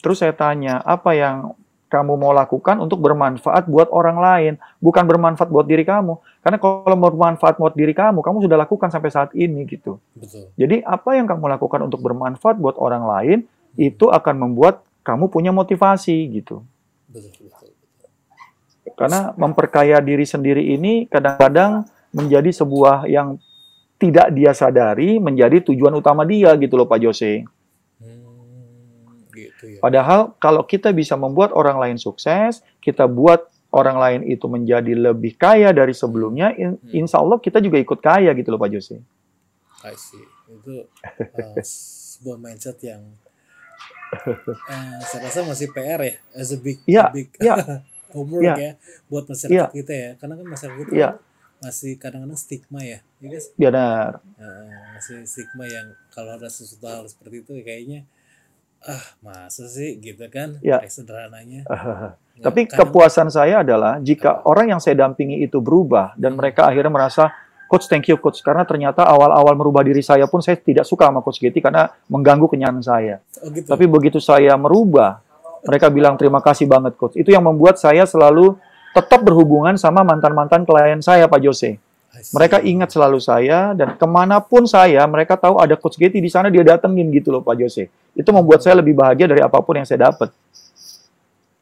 Terus 0.02 0.19
saya 0.19 0.35
tanya, 0.35 0.83
apa 0.83 1.14
yang 1.14 1.55
kamu 1.87 2.19
mau 2.19 2.35
lakukan 2.35 2.83
untuk 2.83 2.99
bermanfaat 2.99 3.71
buat 3.71 3.87
orang 3.95 4.19
lain, 4.19 4.52
bukan 4.83 5.07
bermanfaat 5.07 5.47
buat 5.47 5.62
diri 5.71 5.87
kamu. 5.87 6.19
Karena 6.43 6.59
kalau 6.59 6.99
bermanfaat 6.99 7.55
buat 7.55 7.78
diri 7.78 7.95
kamu, 7.95 8.19
kamu 8.23 8.43
sudah 8.43 8.59
lakukan 8.59 8.90
sampai 8.90 9.11
saat 9.14 9.31
ini 9.38 9.62
gitu. 9.71 10.02
Betul. 10.19 10.50
Jadi 10.59 10.83
apa 10.83 11.14
yang 11.14 11.31
kamu 11.31 11.47
lakukan 11.47 11.87
untuk 11.87 12.02
bermanfaat 12.02 12.59
buat 12.59 12.75
orang 12.83 13.07
lain, 13.07 13.38
itu 13.76 14.09
akan 14.09 14.35
membuat 14.37 14.83
kamu 15.00 15.30
punya 15.30 15.52
motivasi 15.52 16.16
gitu. 16.33 16.64
Karena 18.97 19.35
memperkaya 19.37 20.00
diri 20.00 20.25
sendiri 20.25 20.73
ini 20.73 21.04
kadang-kadang 21.06 21.85
menjadi 22.16 22.49
sebuah 22.49 23.04
yang 23.06 23.37
tidak 23.97 24.33
dia 24.33 24.52
sadari 24.52 25.16
menjadi 25.21 25.61
tujuan 25.73 25.92
utama 25.97 26.25
dia 26.25 26.52
gitu 26.56 26.76
loh 26.76 26.88
Pak 26.88 27.00
Jose. 27.00 27.45
Hmm, 28.00 29.25
gitu 29.33 29.76
ya. 29.76 29.80
Padahal 29.80 30.33
kalau 30.37 30.64
kita 30.64 30.92
bisa 30.92 31.16
membuat 31.16 31.52
orang 31.52 31.76
lain 31.76 31.99
sukses, 32.00 32.64
kita 32.80 33.04
buat 33.04 33.49
orang 33.73 33.97
lain 34.00 34.21
itu 34.33 34.47
menjadi 34.49 34.92
lebih 34.97 35.37
kaya 35.37 35.73
dari 35.76 35.92
sebelumnya, 35.92 36.52
in- 36.56 36.80
Hmm. 36.80 36.92
insya 37.04 37.21
Allah 37.21 37.37
kita 37.37 37.61
juga 37.61 37.76
ikut 37.76 38.00
kaya 38.00 38.33
gitu 38.33 38.49
loh 38.49 38.61
Pak 38.61 38.71
Jose. 38.73 38.97
I 39.85 39.92
see. 39.97 40.25
Itu 40.49 40.88
uh, 41.37 41.56
sebuah 42.16 42.40
mindset 42.40 42.80
yang 42.80 43.02
uh, 44.13 44.99
saya 45.03 45.21
rasa 45.25 45.41
masih 45.43 45.69
PR 45.71 46.01
ya, 46.01 46.15
as 46.33 46.51
a 46.51 46.59
big, 46.59 46.79
Iya, 46.85 47.05
big 47.11 47.29
iya. 47.39 47.55
homework 48.15 48.43
Iya. 48.43 48.55
ya 48.57 48.73
buat 49.07 49.25
masyarakat 49.27 49.53
Iya. 49.53 49.67
kita 49.73 49.93
ya. 49.93 50.11
Karena 50.17 50.35
kan 50.35 50.47
masyarakat 50.47 50.79
kita 50.81 50.95
Iya. 50.95 51.11
masih 51.57 51.93
kadang-kadang 51.97 52.37
stigma 52.37 52.81
ya, 52.81 52.99
ya 53.19 53.27
guys. 53.29 53.47
Benar. 53.55 54.11
Uh, 54.37 54.69
masih 54.93 55.25
stigma 55.25 55.65
yang 55.65 55.87
kalau 56.09 56.35
ada 56.35 56.47
sesuatu 56.47 56.87
hal 56.87 57.05
seperti 57.07 57.43
itu 57.43 57.53
kayaknya 57.61 58.01
ah 58.79 59.03
masa 59.19 59.67
sih 59.67 59.99
gitu 59.99 60.23
kan 60.29 60.61
Iya. 60.63 60.79
kayak 60.79 60.93
sederhananya 60.93 61.65
Nggak, 61.67 62.45
Tapi 62.47 62.61
kadang- 62.69 62.79
kepuasan 62.87 63.29
saya 63.29 63.65
adalah 63.65 63.99
jika 63.99 64.45
orang 64.45 64.71
yang 64.71 64.81
saya 64.81 64.95
dampingi 64.97 65.43
itu 65.43 65.59
berubah 65.59 66.15
dan 66.15 66.37
mereka 66.37 66.69
akhirnya 66.69 66.93
merasa 66.93 67.33
Coach, 67.67 67.91
thank 67.91 68.07
you 68.07 68.17
Coach. 68.19 68.41
Karena 68.47 68.63
ternyata 68.63 69.03
awal-awal 69.03 69.59
merubah 69.59 69.83
diri 69.83 69.99
saya 70.03 70.31
pun 70.31 70.39
saya 70.39 70.55
tidak 70.55 70.87
suka 70.87 71.11
sama 71.11 71.19
Coach 71.23 71.43
Getty 71.43 71.59
karena 71.59 71.91
mengganggu 72.07 72.47
kenyamanan 72.47 72.83
saya. 72.83 73.19
oh 73.43 73.51
gitu 73.51 73.67
Tapi 73.67 73.85
begitu 73.91 74.19
saya 74.23 74.55
merubah, 74.55 75.19
mereka 75.67 75.91
bilang 75.91 76.15
terima 76.15 76.39
kasih 76.39 76.71
banget 76.71 76.95
Coach. 76.95 77.19
Itu 77.19 77.35
yang 77.35 77.43
membuat 77.43 77.83
saya 77.83 78.07
selalu 78.07 78.55
tetap 78.95 79.21
berhubungan 79.27 79.75
sama 79.75 80.07
mantan-mantan 80.07 80.63
klien 80.63 81.03
saya 81.03 81.27
Pak 81.27 81.43
Jose. 81.43 81.77
Mereka 82.33 82.65
ingat 82.65 82.97
selalu 82.97 83.21
saya 83.21 83.77
dan 83.77 83.93
ke 83.93 84.07
mana 84.09 84.41
pun 84.41 84.65
saya, 84.65 85.05
mereka 85.05 85.37
tahu 85.37 85.61
ada 85.61 85.77
Coach 85.77 86.01
Getty 86.01 86.23
di 86.23 86.33
sana 86.33 86.49
dia 86.49 86.65
datengin 86.65 87.13
gitu 87.13 87.29
loh 87.29 87.45
Pak 87.45 87.61
Jose. 87.61 87.93
Itu 88.17 88.33
membuat 88.33 88.65
saya 88.65 88.81
lebih 88.81 88.97
bahagia 88.97 89.29
dari 89.29 89.45
apa 89.45 89.61
pun 89.61 89.77
yang 89.77 89.85
saya 89.85 90.09
dapat. 90.09 90.33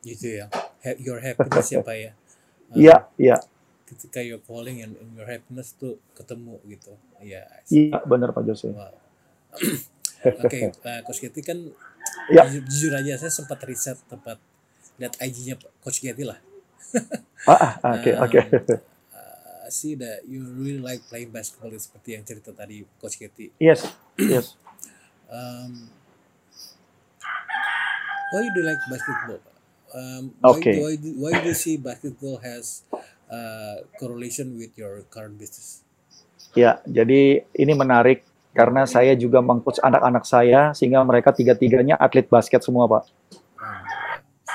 gitu 0.05 0.37
ya 0.37 0.53
your 1.01 1.17
happiness 1.17 1.73
ya 1.73 1.81
pak 1.81 1.97
ya 1.97 2.13
Uh, 2.73 2.81
Iya, 2.81 2.97
iya, 3.21 3.37
ketika 3.95 4.19
your 4.21 4.43
calling 4.43 4.83
and, 4.83 4.99
and 4.99 5.11
your 5.15 5.27
happiness 5.31 5.73
tuh 5.79 5.97
ketemu 6.19 6.59
gitu 6.67 6.93
ya 7.23 7.47
see. 7.63 7.95
iya 7.95 8.03
benar 8.03 8.35
Pak 8.35 8.43
Jose. 8.45 8.69
Wow. 8.75 8.91
oke 10.45 10.59
uh, 10.83 11.01
Coach 11.07 11.23
Getty 11.23 11.41
kan 11.47 11.59
Ya. 12.33 12.43
jujur, 12.49 12.63
jujur 12.67 12.93
aja 12.97 13.15
saya 13.21 13.31
sempat 13.33 13.61
riset 13.69 14.01
tempat 14.11 14.41
lihat 14.99 15.15
IG-nya 15.23 15.55
Coach 15.83 16.03
Getty 16.03 16.25
lah 16.27 16.39
Ah, 17.51 17.77
ah, 17.85 17.93
oke, 18.01 18.11
oke. 18.25 18.41
uh, 19.13 19.67
see 19.69 19.93
that 19.95 20.25
you 20.25 20.41
really 20.57 20.81
like 20.81 21.05
playing 21.13 21.29
basketball 21.29 21.69
seperti 21.77 22.17
yang 22.17 22.25
cerita 22.25 22.51
tadi 22.57 22.83
Coach 22.99 23.21
Getty 23.21 23.53
Yes, 23.61 23.85
yes. 24.17 24.57
um, 25.29 25.89
why 28.33 28.43
do 28.49 28.59
you 28.61 28.67
like 28.67 28.81
basketball? 28.91 29.41
Um, 29.95 30.35
why, 30.43 30.59
Okay. 30.59 30.75
do, 30.75 30.83
why, 30.83 30.93
do, 30.99 31.09
why 31.23 31.31
do 31.39 31.47
you 31.53 31.55
see 31.55 31.77
basketball 31.79 32.43
has 32.43 32.83
uh, 33.31 33.85
correlation 34.01 34.57
with 34.59 34.73
your 34.77 35.05
current 35.09 35.37
business? 35.39 35.85
Ya, 36.55 36.79
jadi 36.87 37.43
ini 37.51 37.73
menarik 37.75 38.23
karena 38.55 38.87
saya 38.87 39.19
juga 39.19 39.43
mengcoach 39.43 39.83
anak-anak 39.83 40.25
saya 40.25 40.71
sehingga 40.71 41.03
mereka 41.03 41.35
tiga-tiganya 41.35 41.99
atlet 41.99 42.31
basket 42.31 42.63
semua, 42.63 42.87
Pak. 42.87 43.03
Um, 43.59 43.83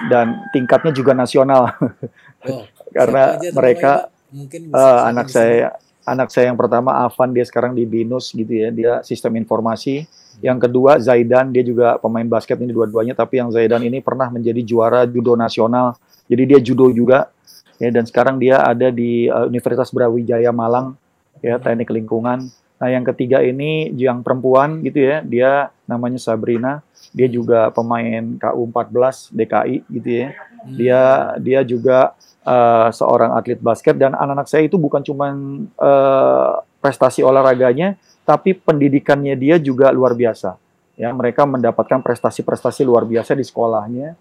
Dan 0.07 0.47
tingkatnya 0.55 0.95
juga 0.95 1.11
nasional 1.11 1.75
oh, 2.47 2.63
karena 2.95 3.35
mereka 3.51 4.07
namanya, 4.07 4.31
mungkin 4.31 4.61
eh, 4.71 4.71
sebut 4.71 5.09
anak 5.11 5.27
saya 5.27 5.67
anak 6.09 6.29
saya 6.33 6.49
yang 6.49 6.57
pertama 6.57 7.05
Avan 7.05 7.35
dia 7.35 7.45
sekarang 7.45 7.77
di 7.77 7.85
Binus 7.85 8.33
gitu 8.33 8.49
ya, 8.49 8.73
dia 8.73 8.93
sistem 9.05 9.37
informasi. 9.37 10.09
Yang 10.39 10.71
kedua 10.71 10.97
Zaidan 11.03 11.51
dia 11.51 11.61
juga 11.61 11.99
pemain 11.99 12.23
basket 12.23 12.57
ini 12.63 12.71
dua-duanya 12.71 13.13
tapi 13.13 13.43
yang 13.43 13.51
Zaidan 13.51 13.83
ini 13.83 13.99
pernah 13.99 14.31
menjadi 14.31 14.63
juara 14.63 15.03
judo 15.03 15.35
nasional. 15.35 15.99
Jadi 16.31 16.43
dia 16.47 16.59
judo 16.63 16.87
juga 16.95 17.27
ya 17.79 17.89
dan 17.89 18.03
sekarang 18.05 18.37
dia 18.37 18.61
ada 18.61 18.91
di 18.91 19.25
eh, 19.31 19.45
Universitas 19.47 19.89
Brawijaya 19.89 20.51
Malang 20.51 20.99
ya 21.39 21.57
teknik 21.57 21.89
lingkungan. 21.89 22.51
Nah, 22.79 22.87
yang 22.87 23.03
ketiga 23.03 23.43
ini 23.43 23.91
yang 23.91 24.23
perempuan 24.23 24.79
gitu 24.79 25.03
ya, 25.03 25.19
dia 25.19 25.67
namanya 25.83 26.15
Sabrina. 26.15 26.79
Dia 27.11 27.27
juga 27.27 27.73
pemain 27.75 28.39
KU14 28.39 29.35
DKI 29.35 29.77
gitu 29.99 30.09
ya. 30.09 30.27
Dia 30.63 31.01
dia 31.43 31.59
juga 31.67 32.15
eh, 32.47 32.89
seorang 32.95 33.35
atlet 33.35 33.59
basket 33.59 33.99
dan 33.99 34.15
anak-anak 34.15 34.47
saya 34.47 34.63
itu 34.63 34.79
bukan 34.79 35.03
cuman 35.03 35.67
eh, 35.75 36.53
prestasi 36.79 37.19
olahraganya, 37.19 37.99
tapi 38.23 38.55
pendidikannya 38.55 39.35
dia 39.35 39.59
juga 39.59 39.91
luar 39.91 40.15
biasa. 40.15 40.55
Ya, 40.99 41.11
mereka 41.15 41.47
mendapatkan 41.47 42.03
prestasi-prestasi 42.03 42.83
luar 42.83 43.07
biasa 43.07 43.31
di 43.35 43.43
sekolahnya. 43.43 44.19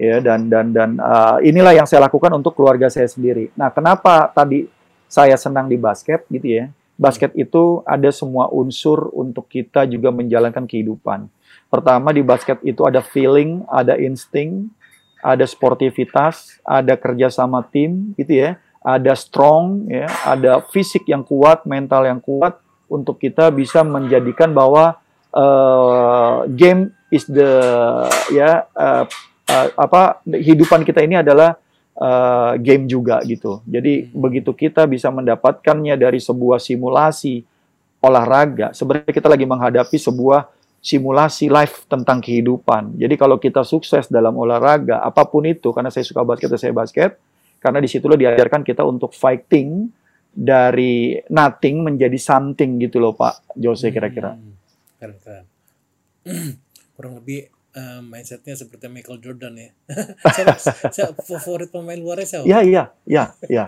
Ya, 0.00 0.16
dan 0.24 0.48
dan 0.48 0.72
dan 0.72 0.96
eh, 0.96 1.52
inilah 1.52 1.76
yang 1.76 1.84
saya 1.84 2.08
lakukan 2.08 2.32
untuk 2.32 2.56
keluarga 2.56 2.88
saya 2.88 3.04
sendiri. 3.04 3.52
Nah, 3.52 3.68
kenapa 3.68 4.32
tadi 4.32 4.64
saya 5.04 5.36
senang 5.36 5.68
di 5.68 5.76
basket 5.76 6.24
gitu 6.32 6.48
ya? 6.48 6.72
Basket 6.96 7.36
itu 7.36 7.84
ada 7.84 8.08
semua 8.08 8.48
unsur 8.48 9.12
untuk 9.12 9.44
kita 9.52 9.84
juga 9.84 10.08
menjalankan 10.08 10.64
kehidupan. 10.64 11.28
Pertama 11.68 12.16
di 12.16 12.24
basket 12.24 12.64
itu 12.64 12.80
ada 12.88 13.04
feeling, 13.04 13.60
ada 13.68 14.00
insting, 14.00 14.72
ada 15.20 15.44
sportivitas, 15.44 16.56
ada 16.64 16.96
kerja 16.96 17.28
sama 17.28 17.60
tim, 17.68 18.16
gitu 18.16 18.40
ya, 18.40 18.56
ada 18.80 19.12
strong, 19.12 19.84
ya, 19.84 20.08
ada 20.24 20.64
fisik 20.72 21.04
yang 21.12 21.20
kuat, 21.20 21.68
mental 21.68 22.08
yang 22.08 22.24
kuat 22.24 22.56
untuk 22.88 23.20
kita 23.20 23.52
bisa 23.52 23.84
menjadikan 23.84 24.50
bahwa 24.56 24.96
uh, 25.36 26.48
game 26.48 26.90
is 27.12 27.28
the 27.28 27.52
ya 28.32 28.64
uh, 28.74 29.04
uh, 29.50 29.66
apa 29.74 30.22
kehidupan 30.22 30.86
kita 30.86 31.02
ini 31.02 31.18
adalah 31.18 31.58
uh, 31.98 32.54
game 32.56 32.86
juga 32.86 33.18
gitu. 33.26 33.58
Jadi 33.66 34.06
hmm. 34.06 34.14
begitu 34.14 34.50
kita 34.54 34.86
bisa 34.86 35.10
mendapatkannya 35.10 35.98
dari 35.98 36.22
sebuah 36.22 36.62
simulasi 36.62 37.42
olahraga, 38.00 38.72
sebenarnya 38.72 39.12
kita 39.12 39.28
lagi 39.28 39.44
menghadapi 39.44 39.98
sebuah 40.00 40.48
simulasi 40.80 41.52
live 41.52 41.84
tentang 41.84 42.24
kehidupan. 42.24 42.96
Jadi 42.96 43.14
kalau 43.20 43.36
kita 43.36 43.60
sukses 43.60 44.08
dalam 44.08 44.32
olahraga 44.40 45.04
apa 45.04 45.28
pun 45.28 45.44
itu, 45.44 45.68
karena 45.76 45.92
saya 45.92 46.08
suka 46.08 46.24
basket, 46.24 46.48
saya 46.56 46.72
basket, 46.72 47.20
karena 47.60 47.84
di 47.84 47.88
situlah 47.92 48.16
diajarkan 48.16 48.64
kita 48.64 48.80
untuk 48.88 49.12
fighting 49.12 49.92
dari 50.32 51.20
nothing 51.28 51.84
menjadi 51.84 52.16
something 52.16 52.80
gitu 52.80 52.96
loh 52.96 53.12
Pak 53.12 53.52
Jose 53.60 53.92
kira-kira. 53.92 54.32
Hmm, 54.32 54.56
keren 54.96 55.18
keren. 55.20 55.44
Kurang 56.96 57.20
lebih 57.20 57.59
uh, 57.76 58.00
mindsetnya 58.02 58.54
seperti 58.56 58.86
Michael 58.90 59.20
Jordan 59.22 59.54
ya. 59.58 59.70
saya 60.94 61.14
favorit 61.14 61.70
pemain 61.70 61.98
luar 61.98 62.22
saya. 62.26 62.46
Iya 62.46 62.60
iya 62.64 62.84
iya 63.06 63.24
iya 63.46 63.64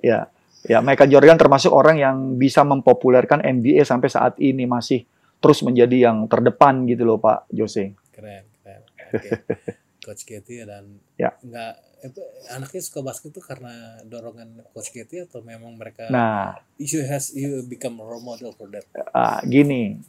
iya. 0.00 0.20
Ya, 0.64 0.80
Michael 0.80 1.12
Jordan 1.12 1.36
termasuk 1.36 1.68
orang 1.68 2.00
yang 2.00 2.16
bisa 2.40 2.64
mempopulerkan 2.64 3.44
NBA 3.44 3.84
sampai 3.84 4.08
saat 4.08 4.40
ini 4.40 4.64
masih 4.64 5.04
terus 5.36 5.60
menjadi 5.60 6.08
yang 6.08 6.24
terdepan 6.24 6.88
gitu 6.88 7.04
loh 7.04 7.20
Pak 7.20 7.52
Jose. 7.52 7.92
Keren, 8.08 8.48
keren. 8.64 8.80
Okay. 9.12 9.44
Coach 10.04 10.28
Getty 10.28 10.64
dan 10.68 11.00
ya. 11.16 11.32
enggak 11.40 11.80
itu 12.04 12.20
anaknya 12.52 12.80
suka 12.84 13.00
basket 13.00 13.32
itu 13.32 13.40
karena 13.40 14.04
dorongan 14.04 14.60
Coach 14.76 14.92
Getty 14.92 15.24
atau 15.24 15.40
memang 15.40 15.72
mereka 15.80 16.12
nah 16.12 16.60
you 16.76 17.00
has 17.08 17.32
you 17.32 17.64
become 17.64 17.96
a 17.96 18.04
role 18.04 18.20
model 18.20 18.52
for 18.52 18.68
that 18.68 18.84
uh, 19.16 19.40
gini. 19.48 20.04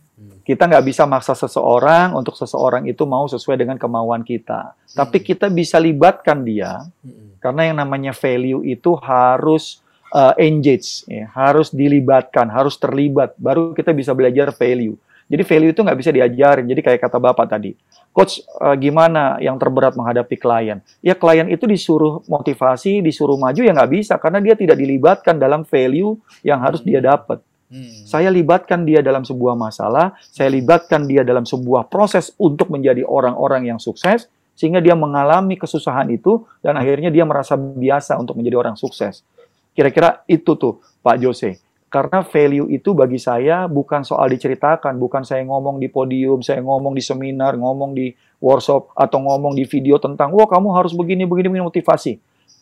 Kita 0.48 0.64
nggak 0.70 0.86
bisa 0.88 1.04
maksa 1.04 1.36
seseorang 1.36 2.16
untuk 2.16 2.40
seseorang 2.40 2.88
itu 2.88 3.04
mau 3.04 3.28
sesuai 3.28 3.60
dengan 3.60 3.76
kemauan 3.76 4.24
kita 4.24 4.72
hmm. 4.72 4.96
tapi 4.96 5.18
kita 5.20 5.52
bisa 5.52 5.76
libatkan 5.76 6.44
dia 6.44 6.88
hmm. 7.04 7.44
karena 7.44 7.72
yang 7.72 7.78
namanya 7.84 8.16
value 8.16 8.64
itu 8.64 8.96
harus 9.04 9.84
uh, 10.16 10.32
engage 10.40 11.04
ya, 11.08 11.28
harus 11.36 11.70
dilibatkan 11.72 12.48
harus 12.48 12.80
terlibat 12.80 13.36
baru 13.36 13.76
kita 13.76 13.92
bisa 13.92 14.16
belajar 14.16 14.56
value 14.56 14.96
jadi 15.26 15.42
value 15.42 15.74
itu 15.74 15.82
nggak 15.82 15.98
bisa 15.98 16.12
diajarin. 16.14 16.66
Jadi 16.70 16.82
kayak 16.86 17.02
kata 17.02 17.18
Bapak 17.18 17.50
tadi, 17.50 17.74
Coach 18.14 18.46
uh, 18.62 18.78
gimana 18.78 19.42
yang 19.42 19.58
terberat 19.58 19.98
menghadapi 19.98 20.38
klien? 20.38 20.86
Ya 21.02 21.18
klien 21.18 21.50
itu 21.50 21.66
disuruh 21.66 22.22
motivasi, 22.30 23.02
disuruh 23.02 23.34
maju 23.34 23.58
ya 23.58 23.74
nggak 23.74 23.92
bisa 23.92 24.22
karena 24.22 24.38
dia 24.38 24.54
tidak 24.54 24.78
dilibatkan 24.78 25.42
dalam 25.42 25.66
value 25.66 26.14
yang 26.46 26.62
harus 26.62 26.86
dia 26.86 27.02
dapat. 27.02 27.42
Hmm. 27.76 28.08
Saya 28.08 28.32
libatkan 28.32 28.88
dia 28.88 29.04
dalam 29.04 29.28
sebuah 29.28 29.60
masalah, 29.60 30.16
saya 30.32 30.48
libatkan 30.48 31.04
dia 31.12 31.28
dalam 31.28 31.44
sebuah 31.44 31.92
proses 31.92 32.32
untuk 32.40 32.72
menjadi 32.72 33.04
orang-orang 33.04 33.68
yang 33.68 33.84
sukses, 33.84 34.32
sehingga 34.56 34.80
dia 34.80 34.96
mengalami 34.96 35.60
kesusahan 35.60 36.08
itu 36.08 36.48
dan 36.64 36.80
akhirnya 36.80 37.12
dia 37.12 37.28
merasa 37.28 37.60
biasa 37.60 38.16
untuk 38.16 38.40
menjadi 38.40 38.56
orang 38.64 38.80
sukses. 38.80 39.28
Kira-kira 39.76 40.24
itu 40.32 40.56
tuh 40.56 40.80
Pak 41.04 41.20
Jose. 41.20 41.60
Karena 41.92 42.24
value 42.24 42.72
itu 42.72 42.96
bagi 42.96 43.20
saya 43.20 43.68
bukan 43.68 44.08
soal 44.08 44.32
diceritakan, 44.32 44.96
bukan 44.96 45.28
saya 45.28 45.44
ngomong 45.44 45.80
di 45.80 45.92
podium, 45.92 46.40
saya 46.40 46.64
ngomong 46.64 46.96
di 46.96 47.04
seminar, 47.04 47.60
ngomong 47.60 47.92
di 47.92 48.12
workshop, 48.40 48.96
atau 48.96 49.20
ngomong 49.20 49.56
di 49.56 49.68
video 49.68 50.00
tentang, 50.00 50.32
wah 50.32 50.48
kamu 50.48 50.76
harus 50.76 50.92
begini, 50.96 51.28
begini, 51.28 51.52
begini, 51.52 51.64
motivasi. 51.68 52.20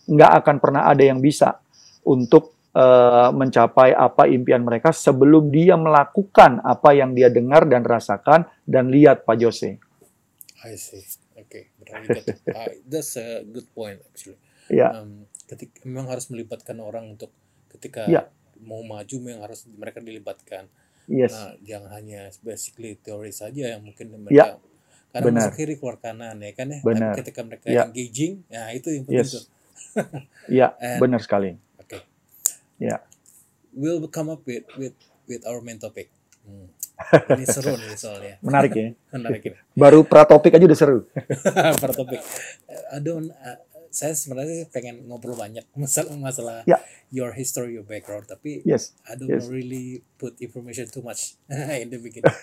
Nggak 0.10 0.32
akan 0.41 0.55
pernah 0.58 0.86
ada 0.86 1.01
yang 1.01 1.17
bisa 1.17 1.58
untuk 2.05 2.52
uh, 2.74 3.30
mencapai 3.34 3.94
apa 3.94 4.30
impian 4.30 4.62
mereka 4.62 4.92
sebelum 4.92 5.50
dia 5.50 5.77
melakukan 5.80 6.62
apa 6.62 6.94
yang 6.94 7.13
dia 7.13 7.30
dengar 7.30 7.65
dan 7.65 7.82
rasakan 7.86 8.46
dan 8.68 8.90
lihat 8.94 9.25
Pak 9.25 9.38
Jose. 9.40 9.79
I 10.64 10.75
see. 10.77 11.01
Oke, 11.33 11.74
okay. 11.81 11.94
uh, 12.53 12.72
that's 12.92 13.18
a 13.18 13.42
good 13.42 13.66
point 13.74 14.00
actually. 14.05 14.38
Yeah. 14.70 14.94
Um, 14.96 15.25
ketika 15.50 15.83
memang 15.83 16.07
harus 16.07 16.29
melibatkan 16.29 16.77
orang 16.79 17.18
untuk 17.18 17.33
ketika 17.68 18.05
yeah 18.05 18.29
mau 18.64 18.81
maju 18.81 19.16
yang 19.27 19.42
harus 19.44 19.68
mereka 19.68 20.00
dilibatkan. 20.00 20.72
Yes. 21.05 21.36
Nah, 21.36 21.53
jangan 21.59 21.90
hanya 22.00 22.31
basically 22.40 22.96
teori 22.96 23.36
saja 23.36 23.75
yang 23.75 23.83
mungkin 23.83 24.07
mereka 24.24 24.31
ya, 24.31 24.46
karena 25.12 25.25
Benar. 25.27 25.42
masuk 25.44 25.53
kiri 25.59 25.75
keluar 25.75 25.98
kanan 26.00 26.40
ya 26.40 26.51
kan 26.55 26.68
ya. 26.72 26.79
Benar. 26.79 27.12
Tapi 27.12 27.20
ketika 27.20 27.42
mereka 27.44 27.68
ya. 27.68 27.83
engaging, 27.92 28.48
ya 28.48 28.72
itu 28.72 28.88
yang 28.96 29.03
penting 29.03 29.20
yes. 29.20 29.51
Iya, 30.48 30.68
benar 31.03 31.20
sekali. 31.20 31.59
Ya. 32.81 33.01
We'll 33.74 34.05
come 34.09 34.29
up 34.29 34.46
with 34.46 34.66
with 34.77 34.98
with 35.25 35.42
our 35.50 35.62
main 35.62 35.81
topic. 35.81 36.14
Hmm. 36.44 36.70
Ini 37.40 37.46
seru 37.50 37.74
nih 37.74 37.98
soalnya. 37.98 38.36
Menarik 38.46 38.72
ya. 38.75 38.88
Menarik 39.16 39.42
ya. 39.44 39.55
Baru 39.74 40.05
pratopik 40.05 40.53
aja 40.53 40.66
udah 40.66 40.79
seru. 40.79 41.00
pratopik. 41.83 42.22
I 42.94 43.00
don't 43.01 43.31
saya 43.94 44.18
sebenarnya 44.18 44.66
pengen 44.74 45.05
ngobrol 45.05 45.38
banyak 45.38 45.70
masalah 45.77 46.18
masalah 46.18 46.57
yeah. 46.66 46.81
your 47.14 47.29
history, 47.29 47.77
your 47.77 47.86
background, 47.86 48.25
tapi 48.25 48.66
yes. 48.66 48.98
I 49.05 49.14
don't 49.14 49.29
yes. 49.29 49.46
really 49.46 50.01
put 50.18 50.33
information 50.42 50.90
too 50.90 51.05
much 51.05 51.38
in 51.77 51.94
the 51.94 52.01
beginning. 52.01 52.33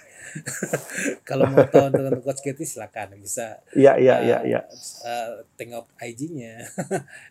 Kalau 1.27 1.51
mau 1.51 1.67
tahu 1.67 1.91
tentang 1.91 2.23
Coach 2.23 2.47
Getty 2.47 2.63
silakan 2.63 3.19
bisa. 3.19 3.59
Iya 3.75 3.99
iya 3.99 4.17
iya 4.23 4.39
iya. 4.47 4.61
Uh, 5.03 5.43
tengok 5.59 5.91
IG-nya. 5.99 6.63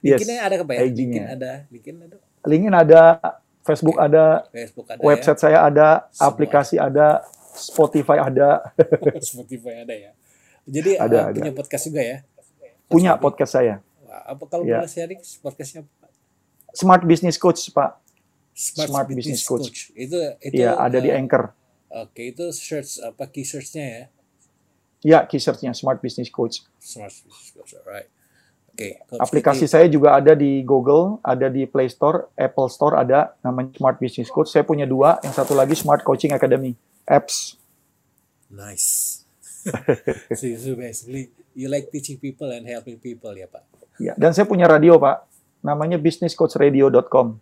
yes. 0.03 0.19
LinkedIn 0.19 0.39
ada 0.43 0.55
ya? 0.59 0.83
LinkedIn 0.83 1.23
ada, 1.23 1.51
LinkedIn 1.71 1.97
ada. 2.11 2.17
LinkedIn 2.45 2.75
ada, 2.75 3.19
Facebook 3.63 3.97
ada, 3.99 4.47
Facebook 4.53 4.87
ada 4.87 5.01
website 5.03 5.39
ya? 5.39 5.43
saya 5.43 5.57
ada, 5.65 5.87
Semua. 6.11 6.27
aplikasi 6.31 6.75
ada, 6.79 7.07
Spotify 7.55 8.17
ada. 8.23 8.49
Spotify 9.29 9.83
ada 9.83 9.95
ya. 9.95 10.11
Jadi 10.69 10.91
ada, 10.95 11.29
uh, 11.29 11.33
punya 11.33 11.53
podcast 11.53 11.83
juga 11.89 12.01
ya? 12.01 12.17
Punya 12.89 13.11
podcast 13.17 13.51
saya. 13.57 13.75
Apa 14.09 14.45
kalau 14.45 14.65
ya. 14.65 14.81
boleh 14.81 14.89
sharing 14.89 15.21
podcastnya? 15.41 15.85
Smart 16.73 17.01
Business 17.05 17.37
Coach 17.37 17.73
Pak. 17.73 17.97
Smart, 18.53 18.89
Smart 18.91 19.07
Business, 19.07 19.41
Business 19.41 19.43
Coach. 19.47 19.67
Coach. 19.69 19.79
Itu 19.95 20.19
itu 20.43 20.61
ya, 20.61 20.77
ada 20.77 20.97
uh, 20.99 21.01
di 21.01 21.09
Anchor. 21.09 21.43
Oke, 21.89 22.13
okay, 22.13 22.25
itu 22.35 22.45
search 22.53 23.01
apa 23.01 23.25
key 23.31 23.41
search-nya 23.41 23.85
ya? 23.85 24.03
Ya, 24.99 25.19
key 25.25 25.41
search-nya 25.41 25.73
Smart 25.73 26.03
Business 26.03 26.29
Coach. 26.29 26.61
Smart 26.77 27.09
Business 27.09 27.49
Coach, 27.55 27.71
alright. 27.81 28.11
Oke. 28.79 28.95
Okay, 28.95 29.19
Aplikasi 29.19 29.67
saya 29.67 29.91
juga 29.91 30.15
ada 30.15 30.31
di 30.31 30.63
Google, 30.63 31.19
ada 31.19 31.51
di 31.51 31.67
Play 31.67 31.91
Store, 31.91 32.31
Apple 32.39 32.71
Store 32.71 32.95
ada 32.95 33.35
namanya 33.43 33.75
Smart 33.75 33.99
Business 33.99 34.31
Coach. 34.31 34.55
Saya 34.55 34.63
punya 34.63 34.87
dua, 34.87 35.19
yang 35.19 35.35
satu 35.35 35.51
lagi 35.51 35.75
Smart 35.75 35.99
Coaching 36.07 36.31
Academy 36.31 36.79
apps. 37.03 37.59
Nice. 38.47 39.19
so, 40.39 40.47
so 40.55 40.71
basically 40.79 41.35
you 41.51 41.67
like 41.67 41.91
teaching 41.91 42.15
people 42.15 42.47
and 42.47 42.63
helping 42.63 42.95
people 43.03 43.35
ya 43.35 43.51
Pak? 43.51 43.67
Ya, 43.99 44.15
dan 44.15 44.31
saya 44.31 44.47
punya 44.47 44.63
radio, 44.63 44.95
Pak. 44.95 45.27
Namanya 45.59 45.99
businesscoachradio.com. 45.99 47.35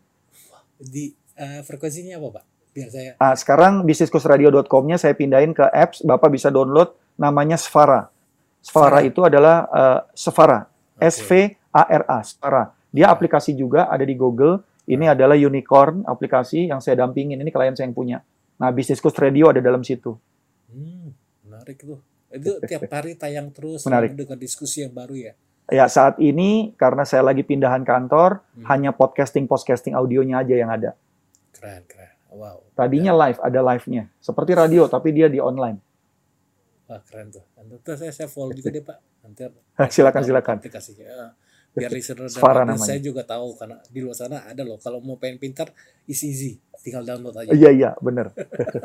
Di 0.82 1.14
uh, 1.38 1.62
frekuensinya 1.62 2.18
apa, 2.18 2.42
Pak? 2.42 2.46
Biar 2.74 2.90
saya. 2.90 3.12
Ah, 3.22 3.38
sekarang 3.38 3.86
businesscoachradio.com-nya 3.86 4.98
saya 4.98 5.14
pindahin 5.14 5.54
ke 5.54 5.70
apps, 5.70 6.02
Bapak 6.02 6.34
bisa 6.34 6.50
download 6.50 6.98
namanya 7.14 7.62
Sfara. 7.62 8.10
Sfara 8.66 9.06
itu 9.06 9.22
adalah 9.22 9.70
uh, 9.70 10.00
Sfara. 10.18 10.66
Okay. 10.98 11.08
S 11.08 11.16
V 11.22 11.32
A 11.74 11.84
R 11.86 12.04
A, 12.10 12.20
Sfara. 12.26 12.74
Dia 12.90 13.14
aplikasi 13.14 13.54
juga 13.54 13.88
ada 13.88 14.02
di 14.02 14.18
Google. 14.18 14.66
Ini 14.88 15.14
adalah 15.14 15.36
unicorn 15.36 16.08
aplikasi 16.08 16.72
yang 16.72 16.82
saya 16.82 17.06
dampingin. 17.06 17.38
Ini 17.38 17.52
klien 17.52 17.76
saya 17.78 17.86
yang 17.86 17.96
punya. 17.98 18.18
Nah, 18.58 18.74
Business 18.74 19.04
Coach 19.04 19.22
Radio 19.22 19.54
ada 19.54 19.62
dalam 19.62 19.86
situ. 19.86 20.18
Hmm, 20.72 21.14
menarik 21.46 21.78
tuh. 21.78 22.02
Itu 22.34 22.58
tiap 22.66 22.90
hari 22.96 23.14
tayang 23.14 23.54
terus 23.54 23.86
menarik. 23.86 24.18
dengan 24.18 24.40
diskusi 24.40 24.82
yang 24.82 24.96
baru 24.96 25.16
ya. 25.16 25.34
Ya 25.68 25.86
saat 25.92 26.16
ini 26.24 26.72
karena 26.80 27.04
saya 27.04 27.28
lagi 27.28 27.44
pindahan 27.44 27.84
kantor, 27.84 28.40
hmm. 28.56 28.66
hanya 28.72 28.96
podcasting 28.96 29.52
podcasting 29.52 29.94
audionya 29.94 30.40
aja 30.40 30.56
yang 30.56 30.72
ada. 30.72 30.96
Keren 31.52 31.84
keren, 31.84 32.16
wow. 32.32 32.64
Tadinya 32.72 33.12
ya. 33.12 33.20
live, 33.28 33.40
ada 33.44 33.60
live-nya, 33.60 34.08
seperti 34.24 34.56
radio 34.56 34.88
tapi 34.96 35.12
dia 35.12 35.28
di 35.28 35.44
online. 35.44 35.84
Wah 36.88 37.02
keren 37.04 37.28
tuh. 37.32 37.44
Nanti 37.60 37.76
saya 38.00 38.12
saya 38.16 38.28
follow 38.32 38.56
juga 38.56 38.72
deh 38.72 38.84
pak. 38.84 38.98
Nanti 39.24 39.44
silakan 39.96 40.22
silakan. 40.24 40.58
Aplikasinya. 40.64 41.36
Biar 41.78 41.94
listener 41.94 42.26
dan 42.26 42.74
saya 42.82 42.98
juga 42.98 43.22
tahu 43.22 43.54
karena 43.54 43.78
di 43.86 44.02
luar 44.02 44.18
sana 44.18 44.50
ada 44.50 44.66
loh. 44.66 44.82
Kalau 44.82 44.98
mau 44.98 45.22
pengen 45.22 45.38
pintar, 45.38 45.70
is 46.10 46.26
easy, 46.26 46.58
tinggal 46.82 47.06
download 47.06 47.38
aja. 47.38 47.54
Iya 47.54 47.70
iya 47.70 47.92
benar. 48.02 48.34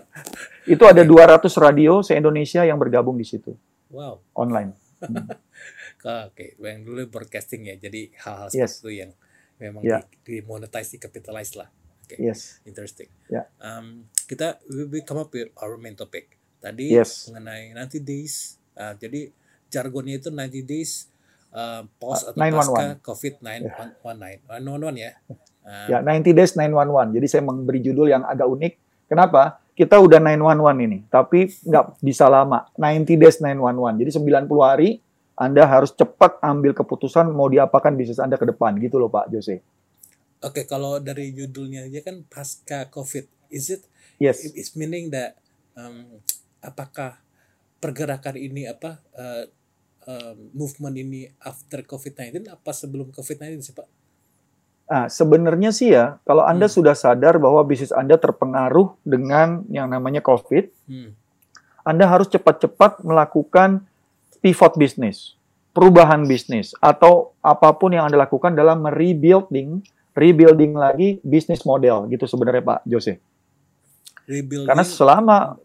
Itu 0.76 0.84
ada 0.84 1.00
200 1.00 1.40
radio 1.56 2.04
se 2.04 2.12
Indonesia 2.12 2.60
yang 2.68 2.76
bergabung 2.76 3.16
di 3.16 3.24
situ. 3.24 3.56
Wow. 3.88 4.20
Online. 4.36 4.72
Hmm. 5.02 5.26
Oke, 6.30 6.54
okay. 6.54 6.62
yang 6.62 6.86
dulu 6.86 7.10
broadcasting 7.10 7.66
ya. 7.66 7.74
Jadi 7.74 8.14
hal-hal 8.22 8.54
yes. 8.54 8.78
seperti 8.78 8.78
itu 8.78 8.90
yang 9.02 9.10
memang 9.58 9.82
yeah. 9.82 10.06
di, 10.22 10.38
di 10.38 10.46
monetize, 10.46 10.94
di 10.94 10.98
capitalize 11.02 11.58
lah. 11.58 11.66
Oke. 12.06 12.14
Okay. 12.14 12.18
Yes. 12.22 12.62
Interesting. 12.62 13.10
Yeah. 13.26 13.50
Um, 13.58 14.06
kita 14.30 14.62
we, 14.70 14.86
we 14.86 14.98
come 15.02 15.18
up 15.18 15.34
with 15.34 15.50
our 15.58 15.74
main 15.74 15.98
topic. 15.98 16.38
Tadi 16.62 16.94
yes. 16.94 17.26
mengenai 17.26 17.74
90 17.74 18.06
days. 18.06 18.62
Uh, 18.78 18.94
jadi 18.96 19.34
jargonnya 19.66 20.22
itu 20.22 20.30
90 20.30 20.62
days 20.62 21.10
uh, 21.50 21.82
post 21.98 22.30
atau 22.30 22.38
911. 22.38 22.54
pasca 22.54 22.84
COVID 23.02 23.34
911 23.42 24.46
911 24.46 25.04
ya. 25.04 25.12
Uh, 25.28 25.86
Ya, 25.90 25.98
90 26.02 26.38
days 26.38 26.52
911. 26.54 27.14
Jadi 27.18 27.26
saya 27.26 27.42
memberi 27.42 27.78
judul 27.82 28.10
yang 28.10 28.22
agak 28.22 28.46
unik. 28.46 28.72
Kenapa? 29.10 29.62
Kita 29.72 29.98
udah 29.98 30.20
911 30.20 30.84
ini, 30.84 30.98
tapi 31.08 31.48
nggak 31.48 32.02
bisa 32.04 32.28
lama. 32.30 32.68
90 32.78 33.18
days 33.18 33.38
911. 33.40 34.00
Jadi 34.04 34.10
90 34.20 34.58
hari 34.62 34.88
Anda 35.32 35.64
harus 35.64 35.90
cepat 35.96 36.38
ambil 36.44 36.76
keputusan 36.76 37.32
mau 37.32 37.48
diapakan 37.48 37.96
bisnis 37.96 38.20
Anda 38.20 38.36
ke 38.36 38.46
depan 38.46 38.76
gitu 38.78 39.00
loh 39.00 39.08
Pak 39.08 39.32
Jose. 39.32 39.64
Oke, 40.42 40.66
kalau 40.66 40.98
dari 40.98 41.30
judulnya 41.32 41.86
aja 41.88 42.02
kan 42.02 42.26
pasca 42.26 42.90
COVID, 42.90 43.26
is 43.48 43.70
it 43.70 43.82
Yes. 44.22 44.44
it's 44.54 44.78
meaning 44.78 45.10
that 45.10 45.34
um, 45.74 46.22
apakah 46.62 47.18
pergerakan 47.82 48.38
ini 48.38 48.70
apa 48.70 49.02
uh, 49.18 49.44
um, 50.06 50.38
movement 50.54 50.94
ini 50.94 51.26
after 51.42 51.82
COVID-19 51.82 52.46
apa 52.46 52.70
sebelum 52.70 53.10
COVID-19 53.10 53.58
sih 53.60 53.74
Pak? 53.74 53.88
Nah, 54.92 55.08
sebenarnya 55.08 55.70
sih 55.72 55.94
ya, 55.94 56.20
kalau 56.26 56.44
Anda 56.44 56.68
Hmm. 56.68 56.76
sudah 56.76 56.92
sadar 56.92 57.40
bahwa 57.40 57.64
bisnis 57.64 57.94
Anda 57.94 58.20
terpengaruh 58.20 59.00
dengan 59.06 59.64
yang 59.72 59.88
namanya 59.88 60.20
COVID, 60.20 60.68
Hmm. 60.86 61.16
Anda 61.82 62.06
harus 62.06 62.30
cepat-cepat 62.30 63.02
melakukan 63.02 63.82
pivot 64.38 64.78
bisnis, 64.78 65.34
perubahan 65.72 66.28
bisnis, 66.28 66.76
atau 66.78 67.34
apa 67.42 67.72
pun 67.74 67.90
yang 67.90 68.06
Anda 68.06 68.22
lakukan 68.22 68.54
dalam 68.54 68.84
rebuilding, 68.86 69.82
rebuilding 70.12 70.76
lagi 70.76 71.18
bisnis 71.24 71.64
model 71.64 72.06
gitu 72.12 72.28
sebenarnya 72.28 72.62
Pak 72.62 72.80
Jose. 72.86 73.16
Rebuilding. 74.28 74.68
Karena 74.68 74.84
selama 74.86 75.58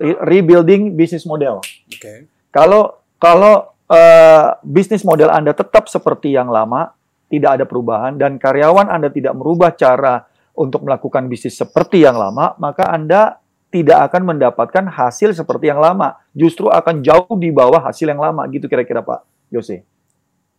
rebuilding 0.00 0.96
bisnis 0.96 1.28
model, 1.28 1.60
Oke. 1.92 2.26
kalau 2.48 2.96
kalau 3.20 3.76
eh, 3.86 4.46
bisnis 4.64 5.04
model 5.04 5.28
Anda 5.28 5.52
tetap 5.52 5.92
seperti 5.92 6.32
yang 6.32 6.48
lama, 6.48 6.96
tidak 7.28 7.60
ada 7.60 7.64
perubahan 7.68 8.16
dan 8.16 8.40
karyawan 8.40 8.88
Anda 8.88 9.12
tidak 9.12 9.36
merubah 9.36 9.76
cara 9.76 10.24
untuk 10.56 10.88
melakukan 10.88 11.28
bisnis 11.28 11.54
seperti 11.60 12.02
yang 12.02 12.16
lama, 12.16 12.56
maka 12.58 12.88
Anda 12.88 13.38
tidak 13.70 14.10
akan 14.10 14.34
mendapatkan 14.34 14.84
hasil 14.90 15.32
seperti 15.32 15.70
yang 15.70 15.78
lama. 15.78 16.18
Justru 16.34 16.66
akan 16.66 17.06
jauh 17.06 17.38
di 17.38 17.54
bawah 17.54 17.78
hasil 17.78 18.10
yang 18.10 18.18
lama 18.18 18.42
gitu 18.50 18.66
kira-kira 18.66 19.00
Pak 19.00 19.22
Jose. 19.48 19.86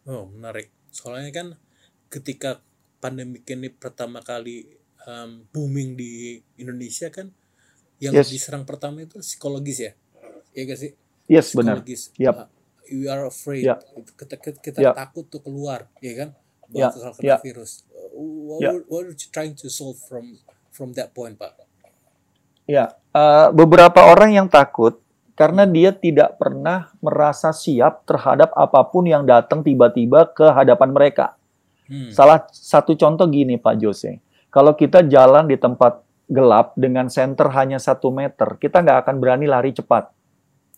Oh, 0.07 0.31
menarik. 0.31 0.71
Soalnya 0.89 1.31
kan 1.35 1.47
ketika 2.07 2.63
pandemi 3.03 3.43
ini 3.43 3.67
pertama 3.67 4.23
kali 4.23 4.79
um, 5.05 5.43
booming 5.51 5.99
di 5.99 6.39
Indonesia 6.55 7.11
kan 7.11 7.29
yang 8.01 8.17
Yes. 8.17 8.33
diserang 8.33 8.65
pertama 8.65 9.05
itu 9.05 9.21
psikologis 9.21 9.77
ya. 9.79 9.91
Iya 10.51 10.63
gak 10.73 10.79
sih? 10.81 10.91
Yes, 11.29 11.53
benar. 11.53 11.79
Psikologis. 11.79 12.01
Yap. 12.17 12.35
Uh, 12.35 12.47
we 12.89 13.05
are 13.07 13.29
afraid. 13.29 13.63
Yap. 13.63 13.85
Kita, 14.17 14.35
kita, 14.41 14.79
Yap. 14.81 14.97
takut 14.97 15.29
tuh 15.29 15.39
keluar, 15.39 15.87
ya 16.01 16.13
kan? 16.17 16.29
Yap. 16.73 16.91
Bakal 16.97 17.11
kena 17.15 17.37
virus. 17.39 17.85
Uh, 17.87 17.99
What, 18.11 18.59
were- 18.59 18.85
what 18.91 19.01
are 19.07 19.15
you 19.15 19.29
trying 19.31 19.55
to 19.55 19.71
solve 19.71 19.95
from 20.03 20.35
from 20.71 20.91
that 20.99 21.15
point, 21.15 21.39
Pak? 21.39 21.55
Ya, 22.67 22.95
eh, 23.11 23.47
beberapa 23.51 24.03
orang 24.07 24.35
yang 24.35 24.47
takut 24.47 24.99
karena 25.33 25.63
dia 25.67 25.95
tidak 25.95 26.35
pernah 26.37 26.91
merasa 26.99 27.51
siap 27.51 28.03
terhadap 28.05 28.51
apa 28.53 28.83
pun 28.87 29.07
yang 29.07 29.23
datang 29.23 29.63
tiba-tiba 29.63 30.27
ke 30.31 30.47
hadapan 30.51 30.91
mereka. 30.91 31.35
Hmm. 31.87 32.11
Salah 32.11 32.47
satu 32.51 32.95
contoh 32.95 33.27
gini 33.27 33.59
Pak 33.59 33.75
Jose, 33.79 34.19
kalau 34.47 34.75
kita 34.75 35.03
jalan 35.03 35.47
di 35.47 35.55
tempat 35.59 35.99
gelap 36.31 36.71
dengan 36.79 37.11
center 37.11 37.51
hanya 37.51 37.75
satu 37.75 38.07
meter, 38.09 38.55
kita 38.55 38.79
nggak 38.79 39.03
akan 39.03 39.15
berani 39.19 39.51
lari 39.51 39.75
cepat. 39.75 40.15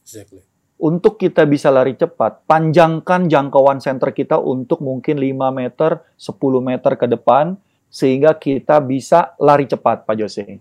Exactly. 0.01 0.41
Untuk 0.81 1.15
kita 1.21 1.45
bisa 1.47 1.69
lari 1.69 1.93
cepat, 1.95 2.43
panjangkan 2.49 3.29
jangkauan 3.29 3.79
center 3.79 4.11
kita 4.11 4.35
untuk 4.41 4.83
mungkin 4.83 5.15
5 5.15 5.53
meter, 5.53 6.01
10 6.17 6.59
meter 6.59 6.91
ke 6.99 7.07
depan, 7.07 7.55
sehingga 7.87 8.35
kita 8.35 8.81
bisa 8.83 9.37
lari 9.37 9.69
cepat 9.69 10.03
Pak 10.03 10.15
Jose. 10.17 10.59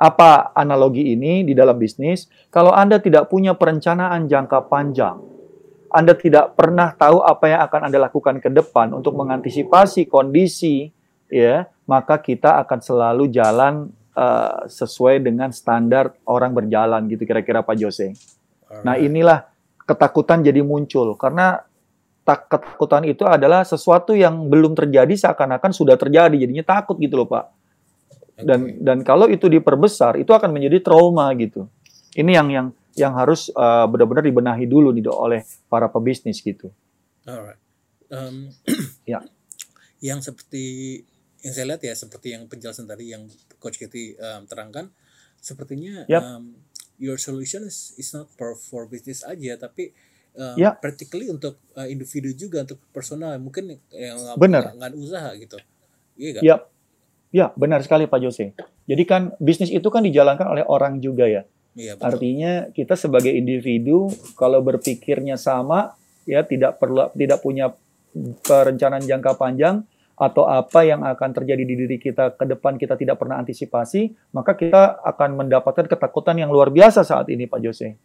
Apa 0.00 0.56
analogi 0.56 1.12
ini 1.12 1.44
di 1.44 1.52
dalam 1.52 1.76
bisnis? 1.76 2.26
Kalau 2.48 2.72
Anda 2.72 2.98
tidak 2.98 3.28
punya 3.28 3.52
perencanaan 3.52 4.26
jangka 4.26 4.66
panjang, 4.66 5.20
Anda 5.92 6.16
tidak 6.16 6.56
pernah 6.56 6.96
tahu 6.96 7.20
apa 7.20 7.44
yang 7.46 7.60
akan 7.68 7.80
Anda 7.92 7.98
lakukan 8.08 8.40
ke 8.40 8.48
depan 8.48 8.96
untuk 8.96 9.12
mengantisipasi 9.20 10.08
kondisi, 10.08 10.88
ya, 11.28 11.68
maka 11.84 12.18
kita 12.18 12.58
akan 12.64 12.80
selalu 12.80 13.28
jalan 13.28 13.92
eh, 14.16 14.58
sesuai 14.66 15.22
dengan 15.22 15.50
standar 15.54 16.14
orang 16.26 16.54
berjalan 16.54 17.06
gitu 17.10 17.22
kira-kira 17.26 17.62
Pak 17.62 17.76
Jose. 17.78 18.14
Nah, 18.70 18.94
Alright. 18.94 19.06
inilah 19.06 19.38
ketakutan 19.82 20.46
jadi 20.46 20.62
muncul 20.62 21.18
karena 21.18 21.66
tak 22.22 22.46
ketakutan 22.46 23.02
itu 23.10 23.26
adalah 23.26 23.66
sesuatu 23.66 24.14
yang 24.14 24.46
belum 24.46 24.78
terjadi 24.78 25.10
seakan-akan 25.10 25.74
sudah 25.74 25.98
terjadi 25.98 26.36
jadinya 26.36 26.62
takut 26.62 26.94
gitu 27.02 27.18
loh 27.18 27.26
Pak. 27.26 27.46
Dan 28.40 28.60
Oke. 28.70 28.78
dan 28.80 28.98
kalau 29.02 29.26
itu 29.26 29.50
diperbesar 29.50 30.16
itu 30.16 30.30
akan 30.30 30.54
menjadi 30.54 30.80
trauma 30.80 31.26
gitu. 31.34 31.66
Ini 32.14 32.30
yang 32.38 32.48
yang 32.48 32.66
yang 32.94 33.12
harus 33.14 33.50
uh, 33.54 33.86
benar-benar 33.90 34.22
dibenahi 34.22 34.64
dulu 34.66 34.94
nih 34.94 35.10
oleh 35.10 35.42
para 35.66 35.90
pebisnis 35.90 36.38
gitu. 36.38 36.70
Alright. 37.26 37.58
Um, 38.10 38.50
Ya. 39.06 39.22
Yang 40.00 40.32
seperti 40.32 40.64
yang 41.44 41.52
saya 41.52 41.66
lihat 41.72 41.84
ya 41.84 41.92
seperti 41.92 42.32
yang 42.32 42.48
penjelasan 42.48 42.88
tadi 42.88 43.12
yang 43.12 43.28
Coach 43.60 43.76
Kitty 43.76 44.16
um, 44.16 44.48
terangkan, 44.48 44.88
sepertinya 45.36 46.08
Yap. 46.08 46.22
um, 46.24 46.56
your 46.96 47.16
solution 47.16 47.64
is, 47.64 47.92
is 47.96 48.10
not 48.10 48.26
for 48.34 48.56
for 48.56 48.84
business 48.84 49.20
aja, 49.22 49.56
tapi 49.56 49.92
um, 50.34 50.56
Ya. 50.56 50.72
practically 50.74 51.28
untuk 51.28 51.60
uh, 51.72 51.84
individu 51.84 52.32
juga 52.32 52.64
untuk 52.64 52.80
personal 52.90 53.36
mungkin 53.36 53.76
yang 53.92 54.18
Benar. 54.36 54.72
nggak- 54.74 54.96
usaha 54.96 55.30
gitu. 55.36 55.56
Iya 56.16 56.30
kan? 56.36 56.42
Ya, 56.42 56.56
ya 57.30 57.46
benar 57.54 57.80
sekali 57.80 58.04
Pak 58.04 58.20
Jose. 58.20 58.52
Jadi 58.84 59.02
kan 59.04 59.32
bisnis 59.38 59.70
itu 59.70 59.86
kan 59.86 60.02
dijalankan 60.02 60.44
oleh 60.44 60.64
orang 60.64 60.98
juga 60.98 61.24
ya. 61.24 61.44
Iya 61.72 61.94
betul. 61.94 62.04
Artinya 62.10 62.52
kita 62.74 62.98
sebagai 62.98 63.30
individu 63.30 64.10
kalau 64.34 64.58
berpikirnya 64.60 65.38
sama 65.38 65.94
ya 66.26 66.42
tidak 66.42 66.76
perlu 66.76 67.08
tidak 67.14 67.38
punya 67.40 67.70
perencanaan 68.44 69.06
jangka 69.06 69.38
panjang 69.38 69.86
atau 70.20 70.44
apa 70.44 70.84
yang 70.84 71.00
akan 71.00 71.30
terjadi 71.32 71.64
di 71.64 71.74
diri 71.80 71.96
kita 71.96 72.36
ke 72.36 72.44
depan 72.44 72.76
kita 72.76 72.92
tidak 72.94 73.16
pernah 73.16 73.40
antisipasi, 73.40 74.12
maka 74.36 74.52
kita 74.52 75.00
akan 75.00 75.40
mendapatkan 75.40 75.88
ketakutan 75.88 76.36
yang 76.36 76.52
luar 76.52 76.68
biasa 76.68 77.00
saat 77.00 77.32
ini 77.32 77.48
Pak 77.48 77.60
Jose. 77.64 77.96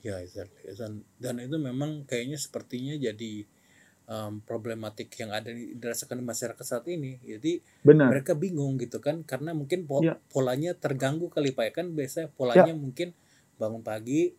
Ya, 0.00 0.20
exactly. 0.24 0.72
Dan, 0.72 1.04
dan 1.20 1.34
itu 1.40 1.56
memang 1.56 2.04
kayaknya 2.04 2.36
sepertinya 2.36 2.96
jadi 2.96 3.44
um, 4.04 4.40
problematik 4.40 5.12
yang 5.16 5.32
ada 5.32 5.48
di- 5.48 5.76
dirasakan 5.76 6.20
di 6.20 6.24
masyarakat 6.24 6.64
saat 6.64 6.84
ini. 6.88 7.20
Jadi 7.20 7.60
Benar. 7.80 8.12
mereka 8.12 8.32
bingung 8.32 8.76
gitu 8.76 9.00
kan 9.00 9.24
karena 9.24 9.52
mungkin 9.52 9.84
po- 9.84 10.04
Ya. 10.04 10.16
polanya 10.28 10.72
terganggu 10.76 11.28
kali 11.28 11.52
Pak 11.52 11.64
ya 11.64 11.72
kan 11.72 11.86
biasanya 11.92 12.28
polanya 12.32 12.72
mungkin 12.72 13.12
bangun 13.56 13.80
pagi 13.80 14.36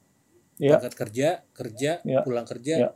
Ya. 0.55 0.77
berangkat 0.79 0.93
kerja 0.95 1.27
kerja 1.51 1.91
Ya. 2.01 2.21
pulang 2.23 2.45
kerja 2.47 2.73
Ya. 2.77 2.89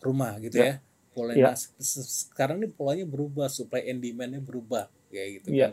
rumah 0.00 0.38
gitu 0.38 0.62
Ya. 0.62 0.66
ya 0.66 0.74
polanya 1.16 1.40
Ya. 1.40 1.48
Nah, 1.48 1.56
se- 1.56 1.72
se- 1.80 2.28
sekarang 2.28 2.60
nih 2.60 2.68
polanya 2.68 3.08
berubah 3.08 3.48
supply 3.48 3.88
and 3.88 4.04
demandnya 4.04 4.44
berubah 4.44 4.92
kayak 5.08 5.40
gitu 5.40 5.48
Ya. 5.56 5.72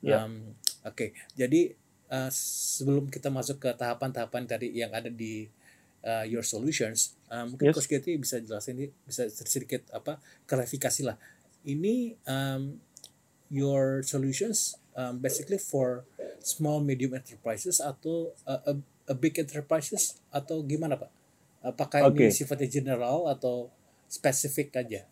Ya. 0.00 0.18
Um, 0.24 0.56
oke 0.82 1.12
jadi 1.36 1.76
uh, 2.08 2.30
sebelum 2.32 3.12
kita 3.12 3.28
masuk 3.28 3.60
ke 3.60 3.70
tahapan-tahapan 3.76 4.48
tadi 4.48 4.72
yang 4.72 4.88
ada 4.94 5.12
di 5.12 5.50
uh, 6.00 6.24
your 6.24 6.40
solutions 6.40 7.18
uh, 7.28 7.44
mungkin 7.44 7.68
Yes. 7.68 7.76
Coach 7.76 7.90
Getty 7.92 8.16
bisa 8.16 8.40
jelasin 8.40 8.88
bisa 9.04 9.28
sedikit 9.28 9.84
apa 9.92 10.16
klarifikasi 10.48 11.04
lah 11.04 11.20
ini 11.62 12.16
um, 12.24 12.80
your 13.50 14.00
solutions 14.02 14.78
um, 14.94 15.18
basically 15.18 15.58
for 15.58 16.06
small 16.38 16.78
medium 16.78 17.12
enterprises 17.12 17.82
atau 17.82 18.30
uh, 18.46 18.62
a, 18.64 18.72
a 19.10 19.14
big 19.18 19.34
enterprises 19.36 20.22
atau 20.30 20.62
gimana 20.62 20.94
pak? 20.94 21.10
Apakah 21.58 22.06
ini 22.14 22.30
Oke. 22.30 22.34
sifatnya 22.34 22.70
general 22.70 23.26
atau 23.26 23.66
spesifik 24.08 24.74
aja? 24.80 25.04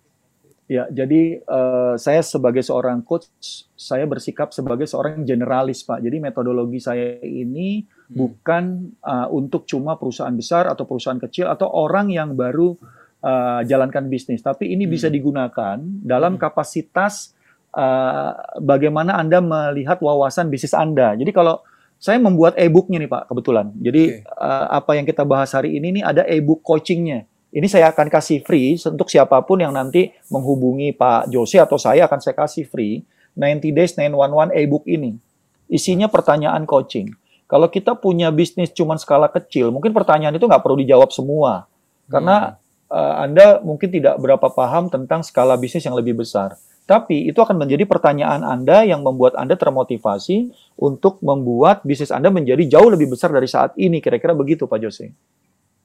Ya, 0.66 0.90
jadi 0.90 1.38
eh, 1.38 1.94
saya 1.94 2.26
sebagai 2.26 2.58
seorang 2.58 3.06
coach, 3.06 3.30
saya 3.78 4.02
bersikap 4.02 4.50
sebagai 4.50 4.90
seorang 4.90 5.22
generalis, 5.22 5.86
Pak. 5.86 6.02
Jadi 6.02 6.18
metodologi 6.18 6.82
saya 6.82 7.22
ini 7.22 7.86
Hmm. 8.06 8.14
bukan 8.22 8.64
eh, 8.98 9.28
untuk 9.30 9.66
cuma 9.66 9.94
perusahaan 9.94 10.34
besar 10.34 10.66
atau 10.66 10.82
perusahaan 10.86 11.18
kecil 11.18 11.46
atau 11.46 11.70
orang 11.70 12.10
yang 12.10 12.34
baru 12.34 12.74
eh, 13.22 13.60
jalankan 13.66 14.06
bisnis, 14.06 14.42
tapi 14.42 14.70
ini 14.70 14.86
bisa 14.86 15.06
Hmm. 15.10 15.14
digunakan 15.14 15.76
dalam 16.02 16.34
Hmm. 16.34 16.42
kapasitas 16.42 17.34
eh, 17.76 18.30
bagaimana 18.58 19.18
Anda 19.18 19.38
melihat 19.38 20.00
wawasan 20.02 20.50
bisnis 20.50 20.74
Anda. 20.74 21.12
Jadi 21.14 21.30
kalau 21.30 21.60
saya 21.98 22.16
membuat 22.18 22.56
e-booknya 22.56 23.02
nih 23.02 23.10
Pak, 23.10 23.22
kebetulan. 23.30 23.70
Jadi 23.78 24.02
Oke. 24.18 24.26
eh, 24.26 24.66
apa 24.72 24.90
yang 24.98 25.06
kita 25.06 25.22
bahas 25.22 25.52
hari 25.54 25.78
ini 25.78 26.00
nih 26.00 26.04
ada 26.06 26.22
e-book 26.26 26.62
coachingnya. 26.62 27.26
Ini 27.56 27.72
saya 27.72 27.88
akan 27.88 28.12
kasih 28.12 28.44
free 28.44 28.76
untuk 28.84 29.08
siapa 29.08 29.40
pun 29.40 29.56
yang 29.56 29.72
nanti 29.72 30.12
menghubungi 30.28 30.92
Pak 30.92 31.32
Jose 31.32 31.56
atau 31.56 31.80
saya 31.80 32.04
akan 32.04 32.20
saya 32.20 32.36
kasih 32.36 32.68
free 32.68 33.00
90 33.32 33.72
Days 33.72 33.96
911 33.96 34.52
e-book 34.60 34.84
ini. 34.84 35.16
Isinya 35.64 36.04
pertanyaan 36.12 36.68
coaching. 36.68 37.16
Kalau 37.48 37.72
kita 37.72 37.96
punya 37.96 38.28
bisnis 38.28 38.76
cuma 38.76 39.00
skala 39.00 39.32
kecil, 39.32 39.72
mungkin 39.72 39.96
pertanyaan 39.96 40.36
itu 40.36 40.44
nggak 40.44 40.60
perlu 40.60 40.76
dijawab 40.84 41.08
semua. 41.08 41.64
Karena 42.12 42.60
uh, 42.92 43.14
Anda 43.24 43.64
mungkin 43.64 43.88
tidak 43.88 44.20
berapa 44.20 44.52
paham 44.52 44.92
tentang 44.92 45.24
skala 45.24 45.56
bisnis 45.56 45.88
yang 45.88 45.96
lebih 45.96 46.12
besar. 46.12 46.60
Tapi 46.84 47.26
itu 47.26 47.40
akan 47.40 47.56
menjadi 47.56 47.88
pertanyaan 47.88 48.44
Anda 48.44 48.84
yang 48.84 49.00
membuat 49.00 49.32
Anda 49.32 49.56
termotivasi 49.56 50.52
untuk 50.76 51.24
membuat 51.24 51.82
bisnis 51.88 52.12
Anda 52.12 52.28
menjadi 52.28 52.68
jauh 52.68 52.92
lebih 52.92 53.16
besar 53.16 53.32
dari 53.32 53.48
saat 53.48 53.72
ini. 53.80 54.04
Kira-kira 54.04 54.36
begitu, 54.36 54.68
Pak 54.68 54.78
Jose. 54.84 55.08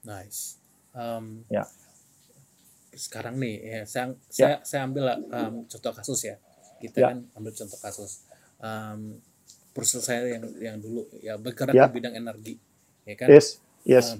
Nice. 0.05 0.60
Um, 0.91 1.43
Ya. 1.47 1.63
Sekarang 2.91 3.39
nih, 3.39 3.55
ya, 3.63 3.79
saya, 3.87 4.05
Ya. 4.11 4.15
saya, 4.27 4.55
saya 4.67 4.81
ambil 4.83 5.07
um, 5.31 5.63
contoh 5.63 5.93
kasus 5.95 6.19
ya. 6.27 6.35
Kita 6.83 6.97
Ya. 6.99 7.07
kan 7.15 7.23
ambil 7.39 7.55
contoh 7.55 7.79
kasus. 7.79 8.27
Um, 8.59 9.23
perusahaan 9.71 10.03
saya 10.03 10.21
yang 10.27 10.43
yang 10.59 10.77
dulu 10.83 11.07
ya 11.23 11.39
bergerak 11.39 11.71
Ya. 11.71 11.87
di 11.87 11.95
bidang 11.95 12.15
energi, 12.19 12.53
ya 13.07 13.15
kan. 13.15 13.31
Yes, 13.31 13.63
yes. 13.87 14.19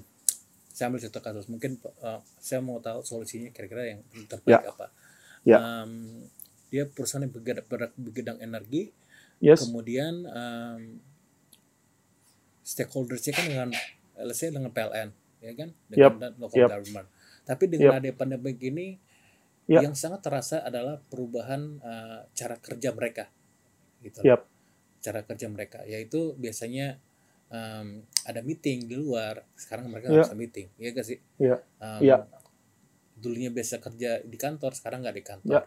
saya 0.72 0.88
ambil 0.88 1.04
contoh 1.04 1.20
kasus. 1.20 1.44
Mungkin 1.52 1.76
uh, 2.00 2.24
saya 2.40 2.64
mau 2.64 2.80
tahu 2.80 3.04
solusinya 3.04 3.52
kira-kira 3.52 3.92
yang 3.92 4.00
terbaik 4.24 4.64
apa. 4.72 4.88
Ya. 5.44 5.60
Um, 5.60 6.24
dia 6.72 6.88
perusahaan 6.88 7.20
yang 7.20 7.34
bergerak, 7.36 7.68
bergerak 7.68 7.92
di 8.00 8.08
bidang 8.08 8.38
energi, 8.40 8.82
Yes. 9.44 9.68
kemudian 9.68 10.24
um, 10.24 10.96
stakeholdersnya 12.64 13.36
kan 13.36 13.44
dengan 13.44 13.68
let's 14.22 14.38
say 14.40 14.48
dengan 14.48 14.70
PLN 14.72 15.10
ya 15.42 15.52
kan 15.58 15.74
dengan 15.90 16.32
Yep, 16.32 16.38
local 16.38 16.58
yep. 16.62 16.70
government 16.70 17.08
tapi 17.42 17.64
dengan 17.66 17.90
Yep. 17.90 17.98
adanya 17.98 18.16
pandemi 18.16 18.52
ini 18.62 18.86
Yep. 19.66 19.82
yang 19.82 19.94
sangat 19.98 20.22
terasa 20.22 20.62
adalah 20.62 20.98
perubahan 21.02 21.82
uh, 21.82 22.26
cara 22.34 22.56
kerja 22.62 22.94
mereka 22.94 23.26
gitu 24.02 24.22
Yep. 24.22 24.40
cara 25.02 25.20
kerja 25.26 25.46
mereka 25.50 25.82
yaitu 25.86 26.34
biasanya 26.38 26.98
um, 27.50 28.06
ada 28.26 28.40
meeting 28.42 28.86
di 28.86 28.94
luar 28.94 29.42
sekarang 29.58 29.90
mereka 29.90 30.10
Yep. 30.10 30.14
nggak 30.14 30.26
bisa 30.30 30.38
meeting 30.38 30.66
ya 30.78 30.88
gak 30.94 31.06
sih 31.06 31.18
Yep. 31.42 31.58
Um, 31.82 32.00
Yep. 32.02 32.20
dulunya 33.22 33.50
biasa 33.54 33.78
kerja 33.78 34.22
di 34.22 34.36
kantor 34.38 34.72
sekarang 34.74 35.02
nggak 35.06 35.16
di 35.18 35.24
kantor 35.26 35.62
Yep. 35.62 35.64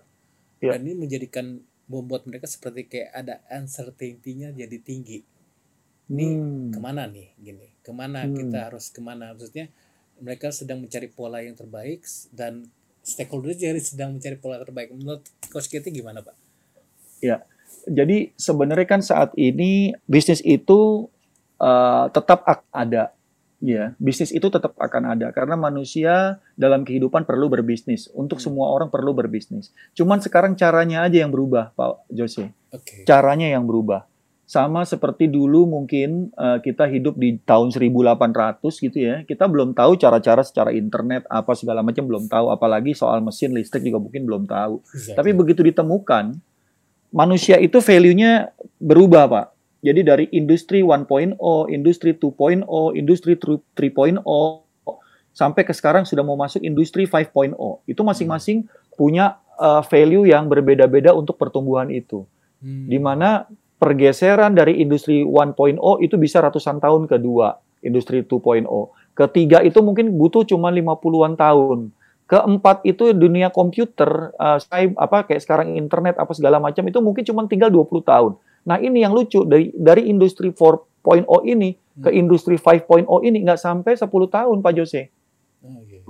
Yep. 0.63 0.71
dan 0.71 0.79
ini 0.87 0.95
menjadikan 0.95 1.45
membuat 1.85 2.25
mereka 2.25 2.49
seperti 2.49 2.89
kayak 2.89 3.11
ada 3.13 3.35
uncertainty-nya 3.51 4.55
jadi 4.55 4.77
tinggi 4.81 5.21
ini 6.09 6.25
Hmm. 6.37 6.69
ke 6.71 6.79
mana 6.81 7.09
nih 7.09 7.33
gini 7.37 7.67
ke 7.81 7.91
mana 7.93 8.25
Hmm. 8.25 8.35
kita 8.35 8.69
harus 8.71 8.89
ke 8.93 9.01
mana 9.01 9.33
maksudnya 9.33 9.69
mereka 10.21 10.53
sedang 10.53 10.79
mencari 10.81 11.09
pola 11.11 11.43
yang 11.43 11.57
terbaik 11.57 12.05
dan 12.31 12.69
stakeholder 13.05 13.53
jadi 13.53 13.77
sedang 13.81 14.17
mencari 14.17 14.37
pola 14.39 14.57
terbaik 14.61 14.93
menurut 14.93 15.25
coach 15.51 15.69
Kitty 15.69 15.91
gimana 15.91 16.21
pak 16.21 16.37
Jadi 17.85 18.33
sebenarnya 18.33 18.87
kan 18.89 19.01
saat 19.05 19.29
ini 19.37 19.93
bisnis 20.09 20.41
itu 20.41 21.05
uh, 21.61 22.05
tetap 22.09 22.41
akan 22.41 22.65
ada, 22.73 23.13
ya. 23.61 23.93
Bisnis 24.01 24.33
itu 24.33 24.49
tetap 24.49 24.73
akan 24.77 25.13
ada 25.13 25.29
karena 25.29 25.53
manusia 25.53 26.41
dalam 26.57 26.81
kehidupan 26.81 27.29
perlu 27.29 27.45
berbisnis. 27.45 28.09
Untuk 28.13 28.41
Hmm. 28.41 28.45
semua 28.49 28.73
orang 28.73 28.89
perlu 28.89 29.13
berbisnis. 29.13 29.69
Cuman 29.93 30.17
sekarang 30.17 30.57
caranya 30.57 31.05
aja 31.05 31.21
yang 31.21 31.29
berubah, 31.29 31.77
Pak 31.77 32.09
Jose. 32.09 32.49
oke 32.73 33.05
Caranya 33.05 33.53
yang 33.53 33.69
berubah. 33.69 34.09
Sama 34.45 34.85
seperti 34.85 35.25
dulu 35.25 35.65
mungkin 35.65 36.29
uh, 36.37 36.61
kita 36.61 36.85
hidup 36.85 37.17
di 37.17 37.41
tahun 37.41 37.73
1800 37.73 38.61
gitu 38.61 38.97
ya. 38.97 39.25
Kita 39.25 39.49
belum 39.49 39.73
tahu 39.73 39.97
cara-cara 39.97 40.45
secara 40.45 40.69
internet 40.69 41.25
apa 41.33 41.57
segala 41.57 41.81
macam 41.81 42.05
belum 42.05 42.29
tahu, 42.29 42.53
apalagi 42.53 42.93
soal 42.93 43.25
mesin 43.25 43.57
listrik 43.57 43.81
juga 43.81 43.97
mungkin 43.97 44.29
belum 44.29 44.45
tahu. 44.45 44.85
Tapi 45.17 45.33
begitu 45.33 45.65
ditemukan, 45.65 46.37
manusia 47.09 47.57
itu 47.57 47.81
value-nya 47.81 48.53
berubah, 48.77 49.25
Pak. 49.25 49.45
Jadi 49.85 50.01
dari 50.01 50.25
industri 50.33 50.81
1.0, 50.81 51.37
industri 51.69 52.13
2.0, 52.13 52.65
industri 52.97 53.33
3.0, 53.37 54.21
sampai 55.35 55.61
ke 55.67 55.73
sekarang 55.73 56.05
sudah 56.05 56.21
mau 56.21 56.37
masuk 56.37 56.61
industri 56.61 57.05
5.0. 57.05 57.53
Itu 57.85 58.01
masing-masing 58.01 58.65
punya 58.93 59.41
uh, 59.57 59.81
value 59.85 60.25
yang 60.25 60.49
berbeda-beda 60.49 61.13
untuk 61.13 61.37
pertumbuhan 61.37 61.89
itu. 61.93 62.25
Hmm. 62.63 62.87
Di 62.87 62.97
mana 62.97 63.45
pergeseran 63.77 64.55
dari 64.55 64.79
industri 64.79 65.21
1.0 65.21 65.55
itu 66.01 66.15
bisa 66.15 66.39
ratusan 66.39 66.79
tahun 66.79 67.11
kedua, 67.11 67.59
industri 67.83 68.23
2.0. 68.23 68.65
Ketiga 69.15 69.63
itu 69.63 69.79
mungkin 69.79 70.15
butuh 70.15 70.43
cuma 70.47 70.71
50-an 70.71 71.39
tahun. 71.39 71.91
Keempat 72.25 72.81
itu 72.89 73.13
dunia 73.13 73.53
komputer, 73.53 74.33
uh, 74.35 74.57
apa 74.97 75.29
kayak 75.29 75.41
sekarang 75.45 75.77
internet 75.77 76.17
apa 76.17 76.33
segala 76.33 76.57
macam 76.57 76.81
itu 76.89 76.97
mungkin 76.97 77.21
cuma 77.21 77.45
tinggal 77.45 77.69
20 77.69 78.01
tahun. 78.01 78.31
Nah, 78.65 78.81
ini 78.81 79.05
yang 79.05 79.13
lucu 79.13 79.45
dari 79.45 79.69
dari 79.77 80.09
industri 80.09 80.49
4.0 80.49 81.23
ini 81.45 81.77
ke 82.01 82.09
Hmm. 82.09 82.17
industri 82.17 82.57
5.0 82.57 83.05
ini 83.23 83.45
nggak 83.45 83.61
sampai 83.61 83.93
10 83.93 84.27
tahun, 84.27 84.57
Pak 84.59 84.73
Jose. 84.73 85.13
Oh, 85.61 85.79
iya. 85.85 86.01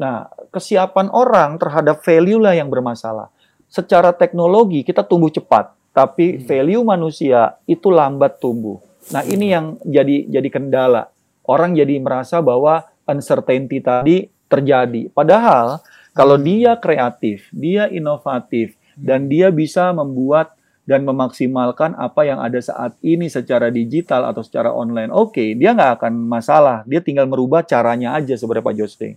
Nah, 0.00 0.32
kesiapan 0.48 1.12
orang 1.12 1.60
terhadap 1.60 2.00
value 2.00 2.40
lah 2.40 2.56
yang 2.56 2.72
bermasalah. 2.72 3.28
Secara 3.68 4.16
teknologi 4.16 4.80
kita 4.80 5.04
tumbuh 5.04 5.28
cepat, 5.28 5.76
tapi 5.90 6.38
Hmm. 6.38 6.46
value 6.46 6.84
manusia 6.84 7.58
itu 7.64 7.90
lambat 7.90 8.38
tumbuh. 8.38 8.78
Nah, 9.10 9.24
ini 9.24 9.50
yang 9.50 9.74
jadi 9.82 10.28
jadi 10.28 10.48
kendala. 10.48 11.10
Orang 11.42 11.74
jadi 11.74 11.98
merasa 11.98 12.38
bahwa 12.38 12.86
uncertainty 13.04 13.82
tadi 13.82 14.16
terjadi. 14.46 15.10
Padahal 15.10 15.82
kalau 16.12 16.38
Hmm. 16.38 16.46
dia 16.46 16.72
kreatif, 16.78 17.50
dia 17.50 17.90
inovatif 17.90 18.78
dan 18.94 19.26
dia 19.26 19.50
bisa 19.50 19.90
membuat 19.90 20.54
dan 20.84 21.06
memaksimalkan 21.06 21.94
apa 21.94 22.26
yang 22.26 22.42
ada 22.42 22.58
saat 22.58 22.98
ini 22.98 23.30
secara 23.30 23.70
digital 23.70 24.26
atau 24.26 24.42
secara 24.42 24.74
online, 24.74 25.14
oke, 25.14 25.54
dia 25.54 25.70
nggak 25.70 26.02
akan 26.02 26.18
masalah. 26.26 26.82
Dia 26.82 26.98
tinggal 26.98 27.30
merubah 27.30 27.62
caranya 27.62 28.18
aja 28.18 28.34
sebenarnya 28.34 28.66
Pak 28.66 28.74
Jose. 28.74 29.08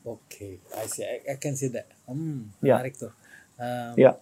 Oke, 0.00 0.62
I 0.78 0.86
see. 0.86 1.02
I, 1.04 1.26
I 1.26 1.36
can 1.36 1.58
see 1.58 1.68
that. 1.74 1.90
Hmm, 2.06 2.54
Ya. 2.62 2.80
menarik 2.80 2.96
tuh. 2.96 3.12
Um, 3.60 3.92
Ya. 3.98 4.14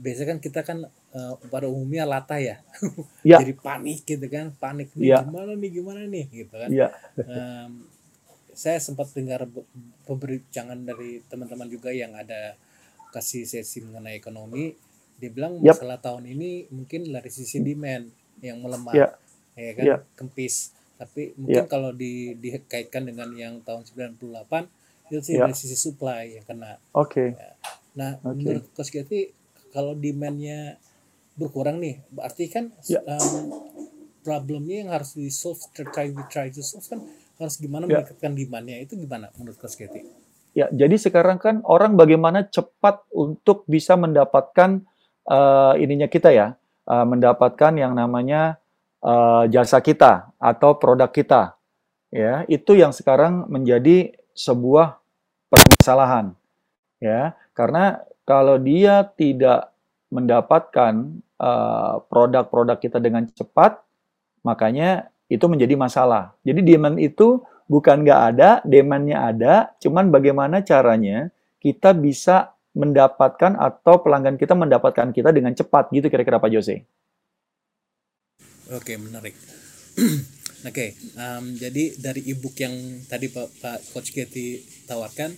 Biasanya 0.00 0.28
kan 0.32 0.38
kita 0.40 0.60
kan 0.64 0.78
uh, 1.12 1.34
pada 1.46 1.68
umumnya 1.68 2.08
latah 2.08 2.40
ya. 2.40 2.56
Ya. 3.20 3.36
Jadi 3.36 3.52
panik 3.52 4.02
gitu 4.02 4.26
kan, 4.26 4.56
panik 4.56 4.88
nih 4.96 5.12
Ya. 5.12 5.20
gimana 5.20 5.52
nih 5.52 5.70
gimana 5.70 6.00
nih 6.04 6.24
gitu 6.32 6.54
kan. 6.56 6.68
Iya. 6.72 6.88
Em, 7.20 7.84
saya 8.50 8.80
sempat 8.80 9.12
dengar 9.12 9.44
be- 9.44 9.68
pemberitaan 10.04 10.82
dari 10.82 11.20
teman-teman 11.28 11.68
juga 11.68 11.92
yang 11.92 12.16
ada 12.16 12.56
kasih 13.12 13.44
sesi 13.44 13.80
mengenai 13.80 14.16
ekonomi. 14.16 14.72
Dia 15.20 15.28
bilang 15.28 15.60
Yap. 15.60 15.76
masalah 15.76 16.00
tahun 16.00 16.24
ini 16.26 16.72
mungkin 16.72 17.04
dari 17.06 17.28
sisi 17.28 17.60
demand 17.60 18.08
yang 18.40 18.56
melemah, 18.58 18.94
Ya. 18.96 19.08
ya 19.52 19.72
kan, 19.76 19.84
Ya. 19.84 19.96
kempis. 20.16 20.72
Tapi 20.96 21.36
mungkin 21.36 21.64
kalau 21.66 21.92
di, 21.92 22.36
dikaitkan 22.36 23.04
dengan 23.04 23.28
yang 23.32 23.60
tahun 23.60 23.84
98 23.84 24.68
itu 25.08 25.20
sih 25.20 25.34
Ya. 25.36 25.44
dari 25.44 25.52
sisi 25.52 25.76
supply 25.76 26.40
yang 26.40 26.44
kena. 26.44 26.80
Oke. 26.92 27.36
Nah, 27.92 28.16
Oke. 28.18 28.32
menurut 28.38 28.64
Coach 28.72 28.88
Getty, 28.90 29.28
kalau 29.70 29.94
demandnya 29.94 30.76
berkurang 31.38 31.80
nih, 31.80 32.02
berarti 32.12 32.44
kan 32.50 32.64
Ya. 32.86 33.00
em, 33.06 33.54
problemnya 34.20 34.84
yang 34.84 34.90
harus 34.92 35.16
di 35.16 35.32
solve, 35.32 35.60
try 35.72 36.12
we 36.12 36.20
try 36.28 36.52
to 36.52 36.60
solve 36.60 36.84
kan 36.84 37.00
harus 37.40 37.56
gimana 37.56 37.88
Ya. 37.88 38.04
meningkatkan 38.04 38.36
demandnya 38.36 38.76
itu 38.84 38.94
gimana 39.00 39.32
menurut 39.40 39.56
Coach 39.56 39.80
Getty? 39.80 40.04
Ya, 40.52 40.66
jadi 40.74 40.98
sekarang 40.98 41.38
kan 41.38 41.62
orang 41.62 41.94
bagaimana 41.94 42.42
cepat 42.44 43.06
untuk 43.14 43.64
bisa 43.70 43.94
mendapatkan 43.96 44.82
eh, 45.30 45.74
ininya 45.78 46.10
kita 46.10 46.34
ya, 46.34 46.58
eh, 46.90 47.06
mendapatkan 47.06 47.72
yang 47.78 47.94
namanya 47.94 48.58
eh, 49.00 49.44
jasa 49.48 49.80
kita 49.80 50.34
atau 50.36 50.76
produk 50.76 51.08
kita. 51.08 51.54
Ya, 52.10 52.42
itu 52.50 52.74
yang 52.74 52.90
sekarang 52.90 53.46
menjadi 53.46 54.12
sebuah 54.34 54.98
permasalahan. 55.48 56.34
Ya, 56.98 57.38
karena 57.54 58.02
kalau 58.30 58.62
dia 58.62 59.02
tidak 59.18 59.74
mendapatkan 60.14 61.18
eh, 61.42 61.94
produk-produk 62.06 62.78
kita 62.78 63.02
dengan 63.02 63.26
cepat, 63.26 63.82
makanya 64.46 65.10
itu 65.26 65.50
menjadi 65.50 65.74
masalah. 65.74 66.38
Jadi 66.46 66.62
demand 66.62 66.94
itu 67.02 67.42
bukan 67.66 68.06
nggak 68.06 68.20
ada, 68.34 68.50
demandnya 68.62 69.18
ada, 69.34 69.54
cuman 69.82 70.14
bagaimana 70.14 70.62
caranya 70.62 71.34
kita 71.58 71.90
bisa 71.90 72.54
mendapatkan 72.70 73.58
atau 73.58 73.98
pelanggan 73.98 74.38
kita 74.38 74.54
mendapatkan 74.54 75.10
kita 75.10 75.34
dengan 75.34 75.50
cepat 75.50 75.90
gitu 75.90 76.06
kira-kira 76.06 76.38
Pak 76.38 76.50
Jose. 76.54 76.86
Oke, 78.70 78.94
menarik. 78.94 79.34
Oke, 80.70 80.92
em, 80.94 81.44
jadi 81.58 81.98
dari 81.98 82.20
ebook 82.30 82.54
yang 82.62 83.02
tadi 83.10 83.32
Pak, 83.32 83.48
Pak 83.58 83.78
Coach 83.90 84.14
Getty 84.14 84.60
tawarkan, 84.86 85.32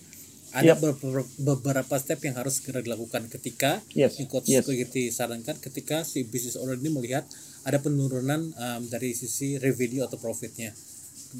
ada 0.53 0.77
Yap. 0.77 0.77
beberapa, 0.79 1.25
beberapa 1.41 1.95
step 1.97 2.21
yang 2.21 2.37
harus 2.37 2.61
segera 2.61 2.79
dilakukan 2.79 3.25
ketika 3.25 3.81
Yes, 3.97 4.21
yang 4.21 4.29
Coach 4.29 4.45
yes. 4.45 4.69
Getty 4.69 5.09
sarankan 5.09 5.57
ketika 5.57 6.05
si 6.05 6.23
business 6.29 6.55
owner 6.55 6.77
ini 6.77 6.93
melihat 6.93 7.25
ada 7.65 7.81
penurunan 7.81 8.53
em, 8.53 8.81
dari 8.85 9.17
sisi 9.17 9.57
revenue 9.57 10.05
atau 10.05 10.21
profitnya. 10.21 10.69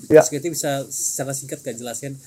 Ya. 0.09 0.21
Coach 0.25 0.33
Getty 0.33 0.49
bisa 0.49 0.81
secara 0.89 1.37
singkat 1.37 1.61
gak 1.61 1.77
jelasin 1.77 2.17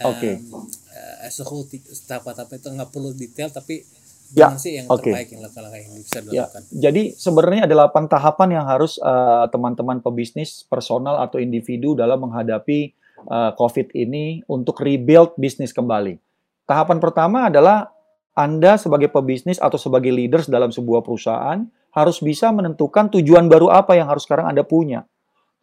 Oke. 0.00 0.40
em, 0.40 0.48
eh, 0.96 1.28
as 1.28 1.36
a 1.38 1.44
whole 1.44 1.68
tahap-tahap 2.08 2.48
itu 2.56 2.68
nggak 2.72 2.88
perlu 2.88 3.12
detail 3.12 3.52
tapi 3.52 3.84
Ya, 4.30 4.46
sih 4.54 4.78
yang 4.78 4.86
oke. 4.86 5.10
terbaik 5.10 5.34
yang 5.34 5.42
langkah-langkah 5.42 5.80
yang 5.82 5.90
bisa 5.98 6.22
Ya, 6.30 6.46
dilakukan. 6.46 6.62
jadi 6.70 7.02
sebenarnya 7.18 7.62
ada 7.66 7.74
8 7.90 8.06
tahapan 8.06 8.48
yang 8.54 8.64
harus 8.64 8.94
eh, 9.02 9.44
teman-teman 9.50 9.98
pebisnis 9.98 10.62
personal 10.70 11.18
atau 11.18 11.42
individu 11.42 11.98
dalam 11.98 12.22
menghadapi 12.22 12.94
uh, 13.28 13.52
COVID 13.56 13.92
ini 13.92 14.40
untuk 14.48 14.80
rebuild 14.80 15.36
bisnis 15.36 15.74
kembali. 15.74 16.29
Tahapan 16.70 17.02
pertama 17.02 17.50
adalah 17.50 17.90
Anda 18.30 18.78
sebagai 18.78 19.10
pebisnis 19.10 19.58
atau 19.58 19.74
sebagai 19.74 20.14
leaders 20.14 20.46
dalam 20.46 20.70
sebuah 20.70 21.02
perusahaan 21.02 21.66
harus 21.90 22.22
bisa 22.22 22.54
menentukan 22.54 23.10
tujuan 23.10 23.50
baru 23.50 23.74
apa 23.74 23.98
yang 23.98 24.06
harus 24.06 24.22
sekarang 24.22 24.46
Anda 24.46 24.62
punya. 24.62 25.02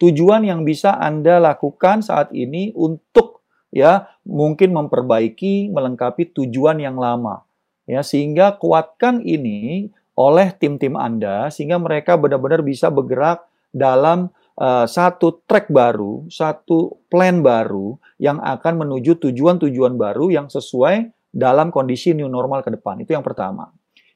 Tujuan 0.03 0.43
yang 0.43 0.67
bisa 0.67 0.99
Anda 0.99 1.39
lakukan 1.39 2.03
saat 2.03 2.35
ini 2.35 2.75
untuk 2.75 3.39
ya 3.71 4.11
mungkin 4.27 4.75
memperbaiki, 4.75 5.71
melengkapi 5.71 6.35
tujuan 6.35 6.83
yang 6.83 6.99
lama. 6.99 7.47
Ya, 7.87 8.03
sehingga 8.03 8.59
kuatkan 8.59 9.23
ini 9.23 9.87
oleh 10.19 10.51
tim-tim 10.59 10.99
Anda 10.99 11.47
sehingga 11.47 11.79
mereka 11.79 12.19
benar-benar 12.19 12.67
bisa 12.67 12.91
bergerak 12.91 13.47
dalam 13.71 14.27
uh, 14.57 14.85
satu 14.89 15.45
track 15.45 15.69
baru, 15.69 16.25
satu 16.27 17.05
plan 17.07 17.39
baru 17.45 17.95
yang 18.17 18.41
akan 18.41 18.85
menuju 18.85 19.21
tujuan-tujuan 19.21 19.95
baru 19.95 20.33
yang 20.33 20.49
sesuai 20.49 21.13
dalam 21.29 21.69
kondisi 21.69 22.17
new 22.17 22.27
normal 22.27 22.65
ke 22.65 22.73
depan. 22.73 22.97
Itu 23.01 23.13
yang 23.13 23.25
pertama. 23.25 23.69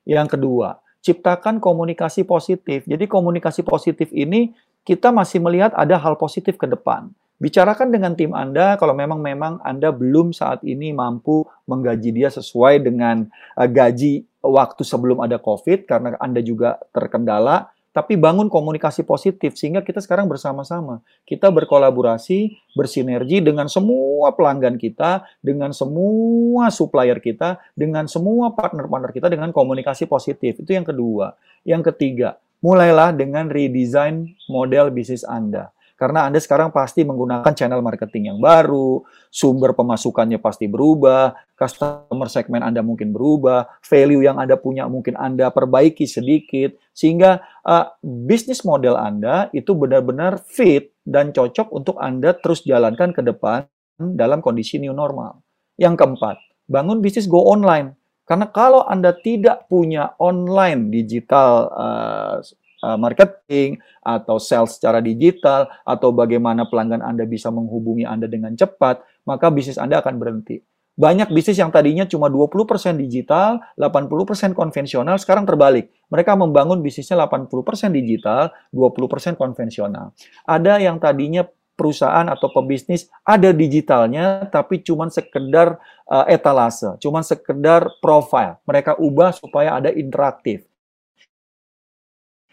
Yang 0.04 0.38
kedua, 0.38 0.82
ciptakan 1.06 1.62
komunikasi 1.62 2.26
positif. 2.26 2.86
Jadi 2.90 3.06
komunikasi 3.06 3.62
positif 3.62 4.10
ini 4.10 4.54
kita 4.82 5.14
masih 5.14 5.38
melihat 5.38 5.74
ada 5.78 6.02
hal 6.02 6.18
positif 6.18 6.58
ke 6.58 6.66
depan. 6.66 7.14
Bicarakan 7.42 7.90
dengan 7.90 8.14
tim 8.14 8.38
Anda 8.38 8.78
kalau 8.78 8.94
memang 8.94 9.18
memang 9.18 9.58
Anda 9.66 9.90
belum 9.90 10.30
saat 10.30 10.62
ini 10.62 10.94
mampu 10.94 11.42
menggaji 11.66 12.14
dia 12.14 12.30
sesuai 12.30 12.86
dengan 12.86 13.26
uh, 13.58 13.66
gaji 13.66 14.30
waktu 14.46 14.82
sebelum 14.86 15.22
ada 15.26 15.42
Covid 15.42 15.90
karena 15.90 16.18
Anda 16.22 16.46
juga 16.46 16.78
terkendala, 16.94 17.74
tapi 17.92 18.16
bangun 18.16 18.48
komunikasi 18.48 19.04
positif 19.04 19.60
sehingga 19.60 19.84
kita 19.84 20.00
sekarang 20.00 20.32
bersama-sama. 20.32 21.04
Kita 21.28 21.52
berkolaborasi, 21.52 22.72
bersinergi 22.76 23.44
dengan 23.44 23.68
semua 23.68 24.32
pelanggan 24.32 24.80
kita, 24.80 25.28
dengan 25.44 25.76
semua 25.76 26.72
supplier 26.72 27.20
kita, 27.20 27.60
dengan 27.76 28.08
semua 28.08 28.56
partner-partner 28.56 29.12
kita 29.12 29.28
dengan 29.28 29.52
komunikasi 29.52 30.08
positif. 30.08 30.64
Itu 30.64 30.72
yang 30.72 30.88
kedua. 30.88 31.36
Yang 31.68 31.92
ketiga, 31.92 32.40
mulailah 32.64 33.12
dengan 33.12 33.52
redesign 33.52 34.40
model 34.48 34.88
bisnis 34.96 35.28
Anda 35.28 35.76
karena 36.02 36.26
Anda 36.26 36.42
sekarang 36.42 36.74
pasti 36.74 37.06
menggunakan 37.06 37.54
channel 37.54 37.86
marketing 37.86 38.34
yang 38.34 38.42
baru, 38.42 39.06
sumber 39.30 39.78
pemasukannya 39.78 40.42
pasti 40.42 40.66
berubah, 40.66 41.38
customer 41.54 42.26
segmen 42.26 42.66
Anda 42.66 42.82
mungkin 42.82 43.14
berubah, 43.14 43.70
value 43.86 44.26
yang 44.26 44.42
Anda 44.42 44.58
punya 44.58 44.90
mungkin 44.90 45.14
Anda 45.14 45.54
perbaiki 45.54 46.10
sedikit, 46.10 46.74
sehingga 46.98 47.46
uh, 47.62 47.94
bisnis 48.02 48.66
model 48.66 48.98
Anda 48.98 49.54
itu 49.54 49.78
benar-benar 49.78 50.42
fit 50.42 50.90
dan 51.06 51.30
cocok 51.38 51.70
untuk 51.70 52.02
Anda 52.02 52.34
terus 52.34 52.66
jalankan 52.66 53.14
ke 53.14 53.22
depan 53.22 53.70
dalam 54.02 54.42
kondisi 54.42 54.82
new 54.82 54.98
normal. 54.98 55.38
Yang 55.78 56.02
keempat, 56.02 56.42
bangun 56.66 57.06
bisnis 57.06 57.30
go 57.30 57.46
online. 57.46 57.94
Karena 58.26 58.50
kalau 58.50 58.90
Anda 58.90 59.14
tidak 59.14 59.70
punya 59.70 60.18
online 60.18 60.90
digital 60.90 61.70
uh, 61.70 62.42
Uh, 62.82 62.98
marketing 62.98 63.78
atau 64.02 64.42
sales 64.42 64.74
secara 64.74 65.06
digital 65.06 65.70
atau 65.86 66.10
bagaimana 66.10 66.66
pelanggan 66.66 67.06
Anda 67.06 67.30
bisa 67.30 67.54
menghubungi 67.54 68.10
Anda 68.10 68.26
dengan 68.26 68.58
cepat, 68.58 69.06
maka 69.22 69.54
bisnis 69.54 69.78
Anda 69.78 70.02
akan 70.02 70.18
berhenti. 70.18 70.66
Banyak 70.98 71.30
bisnis 71.30 71.62
yang 71.62 71.70
tadinya 71.70 72.10
cuma 72.10 72.26
20% 72.28 72.98
digital, 73.00 73.64
80% 73.80 74.58
konvensional, 74.58 75.16
sekarang 75.22 75.46
terbalik. 75.48 75.94
Mereka 76.12 76.36
membangun 76.36 76.84
bisnisnya 76.84 77.22
80% 77.22 77.94
digital, 77.96 78.50
20% 78.76 79.40
konvensional. 79.40 80.12
Ada 80.44 80.82
yang 80.84 81.00
tadinya 81.00 81.48
perusahaan 81.80 82.28
atau 82.30 82.52
pebisnis 82.54 83.10
ada 83.26 83.50
digitalnya 83.50 84.46
tapi 84.52 84.84
cuma 84.86 85.10
sekedar 85.10 85.82
uh, 86.06 86.26
etalase, 86.30 87.00
cuma 87.02 87.26
sekedar 87.26 87.88
profile. 88.04 88.60
Mereka 88.68 89.00
ubah 89.02 89.32
supaya 89.34 89.80
ada 89.80 89.90
interaktif 89.90 90.68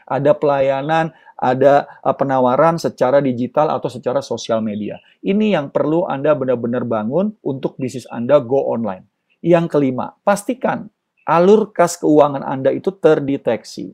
ada 0.09 0.33
pelayanan, 0.33 1.13
ada 1.37 1.87
uh, 2.01 2.17
penawaran 2.17 2.81
secara 2.81 3.21
digital 3.21 3.69
atau 3.71 3.93
secara 3.93 4.25
sosial 4.25 4.65
media. 4.65 4.97
Ini 5.21 5.55
yang 5.55 5.69
perlu 5.69 6.09
Anda 6.09 6.33
benar-benar 6.33 6.89
bangun 6.89 7.37
untuk 7.45 7.77
bisnis 7.77 8.09
Anda 8.09 8.41
go 8.41 8.73
online. 8.73 9.07
Yang 9.45 9.79
kelima, 9.79 10.19
pastikan 10.27 10.91
alur 11.29 11.71
kas 11.77 12.01
keuangan 12.01 12.41
Anda 12.41 12.73
itu 12.73 12.89
terdeteksi. 12.97 13.93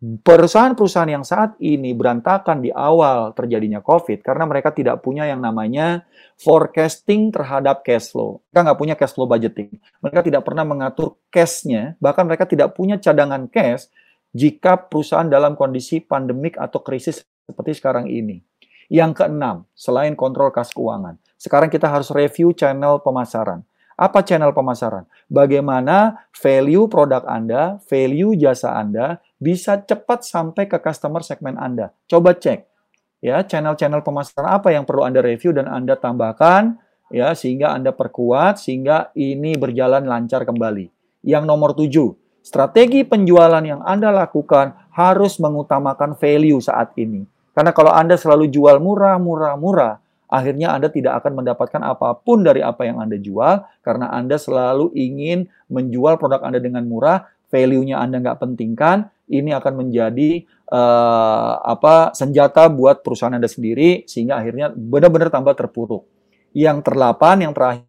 Perusahaan-perusahaan 0.00 1.12
yang 1.12 1.28
saat 1.28 1.60
ini 1.60 1.92
berantakan 1.92 2.64
di 2.64 2.72
awal 2.72 3.36
terjadinya 3.36 3.84
COVID 3.84 4.24
karena 4.24 4.48
mereka 4.48 4.72
tidak 4.72 5.04
punya 5.04 5.28
yang 5.28 5.44
namanya 5.44 6.08
forecasting 6.40 7.28
terhadap 7.28 7.84
cash 7.84 8.08
flow. 8.08 8.40
Mereka 8.48 8.60
nggak 8.64 8.80
punya 8.80 8.94
cash 8.96 9.12
flow 9.12 9.28
budgeting. 9.28 9.76
Mereka 10.00 10.24
tidak 10.24 10.48
pernah 10.48 10.64
mengatur 10.64 11.20
cash-nya, 11.28 12.00
bahkan 12.00 12.24
mereka 12.24 12.48
tidak 12.48 12.72
punya 12.72 12.96
cadangan 12.96 13.44
cash 13.52 13.92
jika 14.30 14.78
perusahaan 14.78 15.26
dalam 15.26 15.58
kondisi 15.58 15.98
pandemik 16.02 16.58
atau 16.58 16.82
krisis 16.82 17.22
seperti 17.46 17.78
sekarang 17.78 18.06
ini. 18.06 18.42
Yang 18.90 19.22
keenam, 19.22 19.70
selain 19.78 20.18
kontrol 20.18 20.50
kas 20.50 20.74
keuangan, 20.74 21.14
sekarang 21.38 21.70
kita 21.70 21.86
harus 21.86 22.10
review 22.10 22.50
channel 22.50 22.98
pemasaran. 22.98 23.62
Apa 23.94 24.24
channel 24.24 24.50
pemasaran? 24.56 25.04
Bagaimana 25.28 26.26
value 26.32 26.88
produk 26.88 27.22
Anda, 27.28 27.78
value 27.86 28.32
jasa 28.34 28.74
Anda 28.74 29.20
bisa 29.36 29.78
cepat 29.78 30.24
sampai 30.24 30.66
ke 30.66 30.80
customer 30.80 31.20
segmen 31.20 31.60
Anda. 31.60 31.92
Coba 32.08 32.34
cek 32.34 32.70
ya 33.20 33.44
channel-channel 33.44 34.00
pemasaran 34.00 34.48
apa 34.48 34.72
yang 34.72 34.88
perlu 34.88 35.04
Anda 35.04 35.20
review 35.20 35.52
dan 35.52 35.68
Anda 35.68 36.00
tambahkan 36.00 36.80
ya 37.12 37.36
sehingga 37.36 37.76
Anda 37.76 37.92
perkuat 37.92 38.56
sehingga 38.56 39.12
ini 39.12 39.54
berjalan 39.60 40.08
lancar 40.08 40.48
kembali. 40.48 40.88
Yang 41.20 41.44
nomor 41.44 41.76
tujuh, 41.76 42.16
Strategi 42.40 43.04
penjualan 43.04 43.60
yang 43.60 43.84
Anda 43.84 44.10
lakukan 44.10 44.90
harus 44.96 45.36
mengutamakan 45.38 46.16
value 46.16 46.60
saat 46.60 46.96
ini. 46.96 47.28
Karena 47.52 47.70
kalau 47.76 47.92
Anda 47.92 48.16
selalu 48.16 48.48
jual 48.48 48.80
murah, 48.80 49.20
murah, 49.20 49.54
murah, 49.60 49.94
akhirnya 50.30 50.72
Anda 50.72 50.88
tidak 50.88 51.20
akan 51.20 51.42
mendapatkan 51.42 51.82
apa 51.82 52.16
pun 52.16 52.46
dari 52.46 52.62
apa 52.62 52.86
yang 52.86 53.02
Anda 53.02 53.18
jual 53.18 53.66
karena 53.82 54.08
Anda 54.14 54.38
selalu 54.38 54.94
ingin 54.94 55.50
menjual 55.68 56.16
produk 56.16 56.40
Anda 56.46 56.62
dengan 56.62 56.86
murah, 56.86 57.26
value-nya 57.50 57.98
Anda 57.98 58.22
nggak 58.22 58.38
pentingkan, 58.38 59.10
ini 59.30 59.50
akan 59.54 59.86
menjadi 59.86 60.46
uh, 60.70 61.62
apa 61.62 62.14
senjata 62.14 62.70
buat 62.70 63.02
perusahaan 63.02 63.34
Anda 63.34 63.50
sendiri 63.50 64.06
sehingga 64.06 64.38
akhirnya 64.38 64.70
benar-benar 64.74 65.30
tambah 65.30 65.54
terpuruk. 65.54 66.06
Yang 66.50 66.82
terlapan, 66.82 67.46
yang 67.46 67.54
terakhir, 67.54 67.86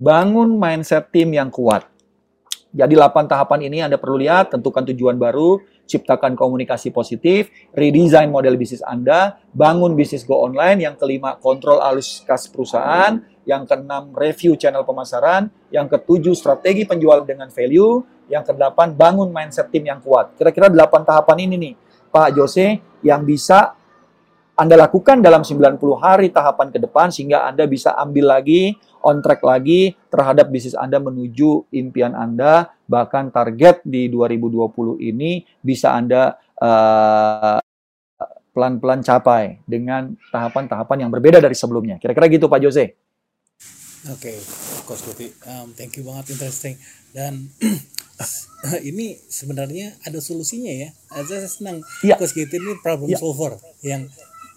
bangun 0.00 0.56
mindset 0.56 1.12
tim 1.12 1.32
yang 1.36 1.52
kuat. 1.52 1.91
Jadi 2.72 2.96
8 2.96 3.28
tahapan 3.28 3.68
ini 3.68 3.84
Anda 3.84 4.00
perlu 4.00 4.16
lihat, 4.16 4.56
tentukan 4.56 4.88
tujuan 4.88 5.20
baru, 5.20 5.60
ciptakan 5.84 6.32
komunikasi 6.32 6.88
positif, 6.88 7.52
redesign 7.76 8.32
model 8.32 8.56
bisnis 8.56 8.80
Anda, 8.80 9.36
bangun 9.52 9.92
bisnis 9.92 10.24
go 10.24 10.40
online, 10.40 10.80
yang 10.80 10.96
kelima 10.96 11.36
kontrol 11.36 11.84
alus 11.84 12.24
kas 12.24 12.48
perusahaan, 12.48 13.20
yang 13.44 13.68
keenam 13.68 14.16
review 14.16 14.56
channel 14.56 14.88
pemasaran, 14.88 15.52
yang 15.68 15.84
ketujuh 15.84 16.32
strategi 16.32 16.88
penjualan 16.88 17.28
dengan 17.28 17.52
value, 17.52 18.00
yang 18.32 18.40
kedelapan 18.40 18.96
bangun 18.96 19.28
mindset 19.28 19.68
tim 19.68 19.84
yang 19.84 20.00
kuat. 20.00 20.32
Kira-kira 20.40 20.72
8 20.72 21.04
tahapan 21.04 21.36
ini 21.44 21.54
nih, 21.60 21.74
Pak 22.08 22.40
Jose, 22.40 22.80
yang 23.04 23.20
bisa 23.28 23.76
anda 24.52 24.76
lakukan 24.76 25.24
dalam 25.24 25.42
90 25.48 25.80
hari 25.96 26.28
tahapan 26.28 26.68
ke 26.68 26.76
depan 26.76 27.08
sehingga 27.08 27.48
Anda 27.48 27.64
bisa 27.64 27.96
ambil 27.96 28.36
lagi 28.36 28.76
on 29.02 29.20
track 29.20 29.42
lagi 29.42 29.94
terhadap 30.08 30.48
bisnis 30.48 30.78
Anda 30.78 31.02
menuju 31.02 31.70
impian 31.74 32.14
Anda, 32.16 32.72
bahkan 32.86 33.28
target 33.28 33.82
di 33.84 34.08
2020 34.08 35.02
ini 35.02 35.42
bisa 35.60 35.94
Anda 35.94 36.38
uh, 36.58 37.58
pelan-pelan 38.52 39.00
capai 39.00 39.64
dengan 39.64 40.12
tahapan-tahapan 40.28 41.08
yang 41.08 41.10
berbeda 41.10 41.40
dari 41.40 41.56
sebelumnya. 41.56 41.96
Kira-kira 41.96 42.28
gitu 42.28 42.46
Pak 42.46 42.60
Jose. 42.60 42.94
Oke, 44.10 44.34
okay, 44.34 44.36
Coach 44.82 45.06
um, 45.46 45.70
thank 45.78 45.94
you 45.94 46.02
banget 46.02 46.34
interesting 46.34 46.74
dan 47.14 47.46
ini 48.88 49.14
sebenarnya 49.30 49.94
ada 50.02 50.18
solusinya 50.18 50.74
ya. 50.74 50.90
Saya 51.22 51.46
senang 51.46 51.86
ya. 52.02 52.18
Coach 52.18 52.34
Kopi 52.34 52.58
ini 52.58 52.74
problem 52.82 53.14
ya. 53.14 53.18
solver 53.22 53.62
yang 53.86 54.10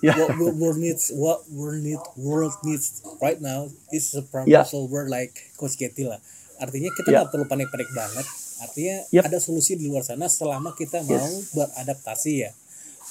yeah. 0.05 0.29
what 0.37 0.53
world 0.53 0.77
needs 0.77 1.09
what 1.13 1.41
world 1.49 1.81
need 1.81 2.01
world 2.13 2.53
needs 2.61 3.01
right 3.17 3.41
now 3.41 3.65
is 3.89 4.13
a 4.13 4.21
problem 4.21 4.53
yeah. 4.53 4.61
solver 4.61 5.09
like 5.09 5.33
Coach 5.57 5.75
Getty 5.81 6.05
lah. 6.05 6.21
Artinya 6.61 6.93
kita 6.93 7.11
nggak 7.11 7.25
yeah. 7.27 7.31
perlu 7.33 7.45
panik-panik 7.49 7.89
banget. 7.91 8.25
Artinya 8.63 8.95
yep. 9.11 9.27
ada 9.27 9.37
solusi 9.43 9.75
di 9.75 9.91
luar 9.91 10.07
sana 10.07 10.31
selama 10.31 10.71
kita 10.77 11.03
yes. 11.03 11.09
mau 11.09 11.33
beradaptasi 11.57 12.33
ya. 12.47 12.51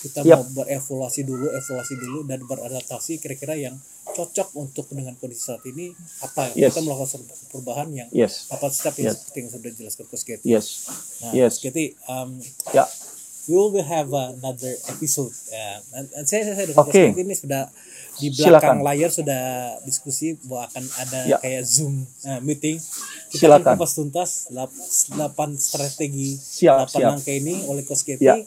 Kita 0.00 0.24
yep. 0.24 0.40
mau 0.40 0.64
berevaluasi 0.64 1.20
dulu, 1.28 1.52
evaluasi 1.52 1.94
dulu 2.00 2.24
dan 2.24 2.40
beradaptasi 2.44 3.20
kira-kira 3.20 3.56
yang 3.56 3.76
cocok 4.04 4.52
untuk 4.60 4.86
dengan 4.92 5.16
kondisi 5.16 5.48
saat 5.48 5.64
ini 5.66 5.90
apa 6.22 6.52
yes. 6.54 6.76
kita 6.76 6.80
melakukan 6.84 7.24
perubahan 7.50 7.88
yang 7.90 8.08
yes. 8.12 8.52
apa 8.52 8.68
step 8.70 8.94
yang 9.00 9.10
yes. 9.10 9.16
seperti 9.26 9.38
yang 9.42 9.50
sudah 9.50 9.70
jelaskan 9.74 10.04
Coach 10.08 10.24
Getty. 10.24 10.46
Yes. 10.48 10.66
Nah, 11.24 11.32
yes. 11.32 11.58
Getty, 11.60 11.96
um, 12.08 12.38
ya. 12.72 12.84
We 13.44 13.54
will 13.54 13.76
have 13.80 14.08
another 14.08 14.72
episode. 14.88 15.32
Ya, 15.48 15.80
dan, 15.90 16.04
dan 16.08 16.24
saya 16.24 16.42
saya. 16.48 16.66
Coach 16.70 16.90
Keti 16.90 17.20
ini 17.20 17.34
sudah 17.34 17.68
di 18.14 18.30
Silakan. 18.30 18.46
belakang 18.46 18.78
layar 18.82 19.10
sudah 19.10 19.42
diskusi 19.82 20.38
bahwa 20.46 20.70
akan 20.70 20.84
ada 20.98 21.18
Ya. 21.26 21.36
kayak 21.38 21.62
zoom 21.62 21.94
uh, 22.24 22.38
meeting. 22.40 22.78
Kita 23.28 23.50
Silakan. 23.50 23.74
akan 23.74 23.76
kupas 23.76 23.92
tuntas 23.92 24.30
8 24.50 25.18
strategi 25.58 26.38
Siap, 26.38 26.86
8 26.86 26.94
siap. 26.94 27.10
langkah 27.10 27.34
ini 27.34 27.54
oleh 27.66 27.82
Coach 27.82 28.04
Keti. 28.04 28.22
Ya. 28.22 28.38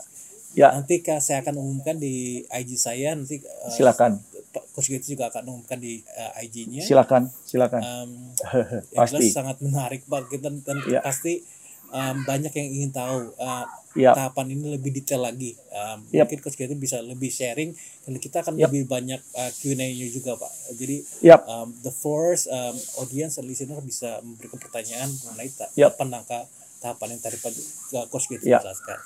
Ya, 0.57 0.73
Nanti 0.73 1.03
saya 1.21 1.45
akan 1.45 1.61
umumkan 1.61 2.01
di 2.01 2.41
IG 2.43 2.69
saya 2.75 3.13
nanti 3.13 3.37
uh, 3.37 3.69
silakan. 3.69 4.17
Coach 4.73 4.89
juga 5.05 5.29
akan 5.29 5.43
umumkan 5.53 5.77
di 5.77 6.01
uh, 6.01 6.41
IG-nya. 6.41 6.81
Silakan, 6.81 7.29
silakan. 7.45 7.77
Um, 7.77 8.09
yang 8.95 9.05
jelas 9.05 9.29
sangat 9.29 9.61
menarik 9.61 10.01
Pak 10.09 10.31
kita 10.31 10.49
dan 10.49 10.81
Ya. 10.89 11.03
pasti 11.05 11.45
um, 11.89 12.15
banyak 12.23 12.51
yang 12.51 12.67
ingin 12.71 12.91
tahu 12.91 13.31
uh, 13.35 13.65
Ya. 13.97 14.13
tahapan 14.13 14.53
ini 14.53 14.77
lebih 14.77 14.93
detail 14.93 15.25
lagi. 15.25 15.57
Um, 15.73 16.05
Yap. 16.13 16.29
Mungkin 16.29 16.39
Coach 16.39 16.53
Keti 16.53 16.77
bisa 16.77 17.01
lebih 17.01 17.27
sharing 17.27 17.73
dan 18.05 18.13
kita 18.15 18.45
akan 18.45 18.53
Yap. 18.53 18.69
lebih 18.69 18.85
banyak 18.85 19.17
uh, 19.33 19.49
Q&A-nya 19.51 19.89
juga 20.07 20.37
Pak. 20.37 20.51
Jadi 20.77 21.01
Yap. 21.25 21.41
um, 21.43 21.73
the 21.81 21.89
first 21.89 22.45
um, 22.45 22.77
audience 22.97 23.35
and 23.35 23.49
listener 23.49 23.81
bisa 23.81 24.21
memberikan 24.21 24.61
pertanyaan 24.61 25.09
mengenai 25.09 25.49
ta- 25.49 25.73
Yap. 25.73 25.97
tahapan 25.97 26.07
langkah 26.13 26.45
tahapan 26.77 27.17
yang 27.17 27.21
tadi 27.21 27.37
Pak 27.37 27.51
uh, 27.91 28.05
Coach 28.07 28.29
Keti 28.29 28.45
Ya. 28.45 28.61
jelaskan. 28.61 28.99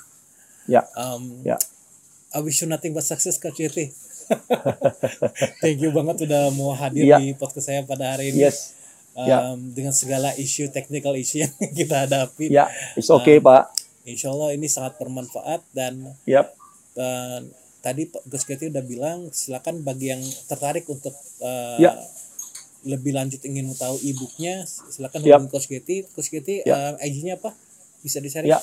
Ya. 0.67 0.81
Um, 0.93 1.39
Ya. 1.41 1.55
I 2.35 2.43
wish 2.43 2.59
you 2.59 2.67
nothing 2.67 2.91
but 2.91 3.07
success 3.07 3.39
Coach 3.39 3.57
Keti. 3.57 3.95
Thank 5.63 5.79
you 5.79 5.91
banget 5.91 6.27
udah 6.27 6.51
mau 6.51 6.71
hadir 6.73 7.03
Ya. 7.05 7.15
di 7.15 7.31
podcast 7.31 7.67
saya 7.67 7.83
pada 7.83 8.11
hari 8.11 8.31
ini 8.31 8.43
Yes. 8.43 8.75
Ya. 9.13 9.51
um, 9.51 9.75
dengan 9.75 9.91
segala 9.91 10.31
isu 10.33 10.71
technical 10.71 11.11
isu 11.13 11.43
yang 11.43 11.51
kita 11.79 12.07
hadapi. 12.07 12.47
Ya, 12.47 12.71
it's 12.95 13.11
okay, 13.11 13.37
Pak. 13.37 13.67
Insya 14.01 14.31
Allah 14.31 14.55
ini 14.55 14.65
sangat 14.65 14.97
bermanfaat 14.97 15.61
dan 15.71 16.15
Yap. 16.25 16.55
dan 16.91 17.51
tadi 17.79 18.07
Pak 18.07 18.23
Gus 18.25 18.43
Keti 18.43 18.69
udah 18.69 18.81
bilang 18.81 19.29
silakan 19.29 19.81
bagi 19.81 20.09
yang 20.09 20.21
tertarik 20.47 20.87
untuk 20.87 21.13
uh, 21.39 21.77
Ya. 21.77 21.93
lebih 22.81 23.13
lanjut 23.13 23.37
ingin 23.41 23.69
tahu 23.73 24.01
e-booknya 24.01 24.65
silakan 24.65 25.21
Yap. 25.21 25.37
hubungi 25.43 25.51
Coach 25.51 25.67
Keti. 25.67 26.07
Coach 26.09 26.29
Keti 26.29 26.65
Ya. 26.65 26.95
uh, 26.95 27.05
IG-nya 27.05 27.37
apa? 27.37 27.53
Bisa 28.01 28.17
di-share 28.17 28.47
Ya. 28.47 28.57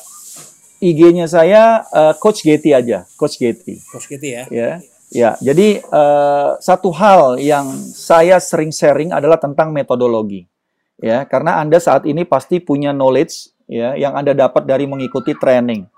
IG-nya 0.79 1.27
saya 1.27 1.83
uh, 1.91 2.15
Coach 2.15 2.43
Getty 2.43 2.71
aja, 2.71 3.03
Coach 3.15 3.37
Getty. 3.37 3.83
Coach 3.85 4.07
Keti 4.07 4.31
ya. 4.33 4.47
Ya. 4.49 4.79
Ya, 5.09 5.41
jadi 5.41 5.81
eh, 5.81 6.51
satu 6.61 6.93
hal 6.93 7.41
yang 7.41 7.73
saya 7.97 8.37
sering 8.45 8.69
sharing 8.69 9.09
adalah 9.13 9.41
tentang 9.41 9.73
metodologi. 9.73 10.45
Ya, 11.01 11.25
karena 11.25 11.63
Anda 11.63 11.81
saat 11.81 12.05
ini 12.05 12.27
pasti 12.27 12.59
punya 12.61 12.91
knowledge 12.91 13.55
ya 13.71 13.95
yang 13.95 14.19
Anda 14.19 14.37
dapat 14.37 14.69
dari 14.69 14.85
mengikuti 14.85 15.33
training. 15.33 15.89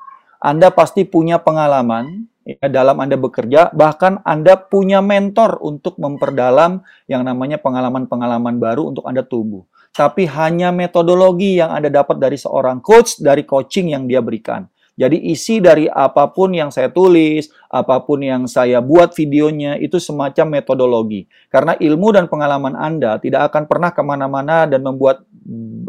Anda 0.40 0.70
pasti 0.70 1.04
punya 1.04 1.42
pengalaman 1.42 2.30
ya, 2.46 2.70
dalam 2.70 3.02
Anda 3.02 3.18
bekerja, 3.18 3.74
bahkan 3.74 4.22
Anda 4.22 4.56
punya 4.56 5.02
mentor 5.02 5.58
untuk 5.58 5.98
memperdalam 5.98 6.80
yang 7.10 7.26
namanya 7.26 7.58
pengalaman-pengalaman 7.58 8.62
baru 8.62 8.94
untuk 8.94 9.04
Anda 9.10 9.26
tumbuh. 9.26 9.66
Tapi 9.90 10.30
hanya 10.30 10.70
metodologi 10.70 11.58
yang 11.58 11.74
Anda 11.74 11.90
dapat 11.90 12.22
dari 12.22 12.38
seorang 12.38 12.78
coach, 12.78 13.18
dari 13.18 13.42
coaching 13.42 13.90
yang 13.90 14.06
dia 14.06 14.22
berikan. 14.22 14.70
Jadi 15.00 15.32
isi 15.32 15.64
dari 15.64 15.88
apa 15.88 16.28
pun 16.28 16.52
yang 16.52 16.68
saya 16.68 16.92
tulis, 16.92 17.48
apa 17.72 18.04
pun 18.04 18.20
yang 18.20 18.44
saya 18.44 18.84
buat 18.84 19.16
videonya, 19.16 19.80
itu 19.80 19.96
semacam 19.96 20.60
metodologi. 20.60 21.24
Karena 21.48 21.72
ilmu 21.72 22.12
dan 22.12 22.28
pengalaman 22.28 22.76
Anda 22.76 23.16
tidak 23.16 23.48
akan 23.48 23.64
pernah 23.64 23.96
ke 23.96 24.04
mana-mana 24.04 24.68
dan 24.68 24.84
membuat 24.84 25.24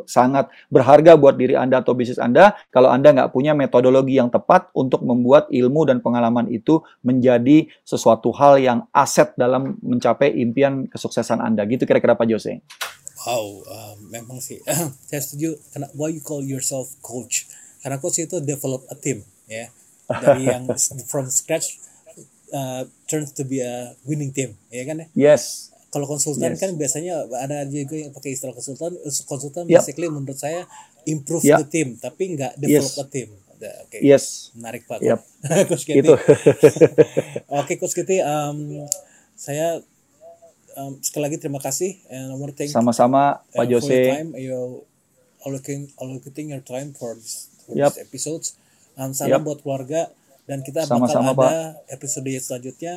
sangat 0.07 0.47
berharga 0.71 1.19
buat 1.19 1.35
diri 1.35 1.59
Anda 1.59 1.83
atau 1.83 1.91
bisnis 1.91 2.17
Anda 2.17 2.55
kalau 2.71 2.87
Anda 2.87 3.11
nggak 3.11 3.35
punya 3.35 3.51
metodologi 3.51 4.15
yang 4.15 4.31
tepat 4.31 4.71
untuk 4.71 5.03
membuat 5.03 5.51
ilmu 5.51 5.83
dan 5.83 5.99
pengalaman 5.99 6.47
itu 6.47 6.79
menjadi 7.03 7.67
sesuatu 7.83 8.31
hal 8.31 8.63
yang 8.63 8.87
aset 8.95 9.35
dalam 9.35 9.75
mencapai 9.83 10.31
impian 10.39 10.87
kesuksesan 10.87 11.43
Anda. 11.43 11.67
Gitu 11.67 11.83
kira-kira 11.83 12.15
Pak 12.15 12.31
Jose. 12.31 12.63
Wow, 13.21 13.61
uh, 13.69 13.93
memang 14.09 14.41
sih. 14.41 14.57
saya 15.11 15.21
setuju. 15.21 15.59
Why 15.93 16.15
you 16.15 16.23
call 16.23 16.41
yourself 16.41 16.95
coach? 17.05 17.45
Karena 17.81 17.97
coach 17.97 18.21
itu 18.21 18.37
develop 18.41 18.85
a 18.87 18.95
team, 18.95 19.25
ya. 19.45 19.69
Dari 20.07 20.47
yang 20.53 20.69
from 21.09 21.27
scratch 21.27 21.81
uh, 22.53 22.85
turns 23.05 23.33
to 23.33 23.43
be 23.43 23.59
a 23.59 23.93
winning 24.05 24.29
team, 24.31 24.53
ya 24.69 24.85
kan 24.85 25.01
ya. 25.01 25.07
Yes. 25.17 25.73
Kalau 25.91 26.07
konsultan 26.07 26.55
Yes. 26.55 26.61
kan 26.63 26.71
biasanya 26.79 27.27
ada 27.41 27.67
juga 27.67 27.99
yang 27.99 28.15
pakai 28.15 28.31
istilah 28.31 28.55
konsultan. 28.55 28.95
Konsultan 29.27 29.67
Yep. 29.67 29.83
basically 29.83 30.07
menurut 30.07 30.39
saya 30.39 30.63
improve 31.03 31.43
Yep. 31.43 31.57
the 31.57 31.67
team, 31.67 31.87
tapi 31.99 32.37
nggak 32.37 32.55
develop 32.55 32.93
Yes. 32.95 33.03
a 33.03 33.05
team. 33.11 33.29
Oke, 33.61 33.97
Yes. 34.01 34.25
menarik 34.57 34.87
pak. 34.89 35.03
Yep. 35.03 35.19
Coach 35.69 35.85
Keti. 35.85 36.01
Gitu. 36.01 36.13
Oke, 37.61 37.77
Coach 37.77 37.93
Keti, 37.93 38.17
um, 38.23 38.87
saya 39.37 39.83
um, 40.79 40.97
sekali 41.03 41.29
lagi 41.29 41.37
terima 41.37 41.59
kasih. 41.61 41.99
And 42.09 42.33
to 42.33 42.55
thank 42.55 42.71
Sama-sama 42.71 43.43
Pak 43.53 43.65
uh, 43.65 43.69
Jose. 43.69 43.91
time. 43.93 44.33
You 44.33 44.87
allocating 45.43 45.89
allocating 45.99 46.53
your 46.53 46.63
time 46.63 46.93
for 46.95 47.17
this, 47.17 47.50
Yep. 47.77 47.91
episodes. 48.01 48.55
Um, 48.95 49.15
salam 49.15 49.39
Yep. 49.39 49.47
buat 49.47 49.59
keluarga 49.63 50.01
dan 50.45 50.59
kita 50.61 50.83
Sama-sama, 50.83 51.31
bakal 51.31 51.47
ada 51.47 51.79
episode 51.87 52.27
selanjutnya 52.37 52.93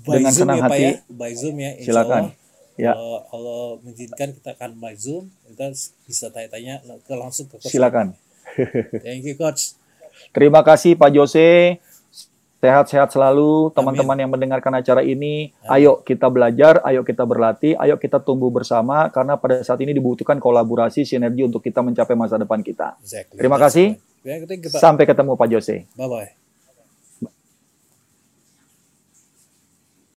by 0.00 0.14
Dengan 0.22 0.32
Zoom 0.32 0.40
senang 0.40 0.56
ya 0.56 0.62
Pak 0.62 0.70
hati. 0.72 0.82
ya, 0.82 0.92
by 1.10 1.32
Zoom 1.34 1.56
ya. 1.58 1.70
Insya 1.76 1.86
Silakan. 1.90 2.22
Allah. 2.24 2.46
Ya. 2.78 2.92
Kalau 2.94 3.16
Allah 3.34 3.62
mengizinkan 3.82 4.28
kita 4.38 4.50
akan 4.54 4.70
by 4.78 4.94
Zoom, 4.94 5.24
kita 5.50 5.66
bisa 6.06 6.26
tanya-tanya 6.30 6.74
ke 7.02 7.14
langsung 7.18 7.50
ke 7.50 7.58
coach. 7.58 7.72
Silakan. 7.74 8.14
Thank 9.02 9.26
you 9.26 9.34
coach. 9.34 9.74
Terima 10.30 10.62
kasih 10.62 10.94
Pak 10.94 11.10
Jose. 11.10 11.78
Sehat-sehat 12.58 13.14
selalu 13.14 13.70
teman-teman 13.70 14.18
yang 14.18 14.30
mendengarkan 14.34 14.74
acara 14.74 15.06
ini. 15.06 15.54
Ayo 15.70 16.02
kita 16.02 16.26
belajar, 16.26 16.82
ayo 16.82 17.06
kita 17.06 17.22
berlatih, 17.22 17.78
ayo 17.78 17.94
kita 17.94 18.18
tumbuh 18.18 18.50
bersama 18.50 19.06
karena 19.14 19.38
pada 19.38 19.62
saat 19.62 19.78
ini 19.78 19.94
dibutuhkan 19.94 20.42
kolaborasi 20.42 21.06
sinergi 21.06 21.46
untuk 21.46 21.62
kita 21.62 21.86
mencapai 21.86 22.18
masa 22.18 22.34
depan 22.34 22.58
kita. 22.66 22.98
Exactly. 22.98 23.38
Terima 23.38 23.62
That's 23.62 23.78
kasih. 23.78 23.86
Ya. 24.26 24.42
Sampai 24.74 25.06
ketemu 25.06 25.38
Pak 25.38 25.48
Jose. 25.54 25.86
Bye 25.94 26.10
bye. 26.10 26.37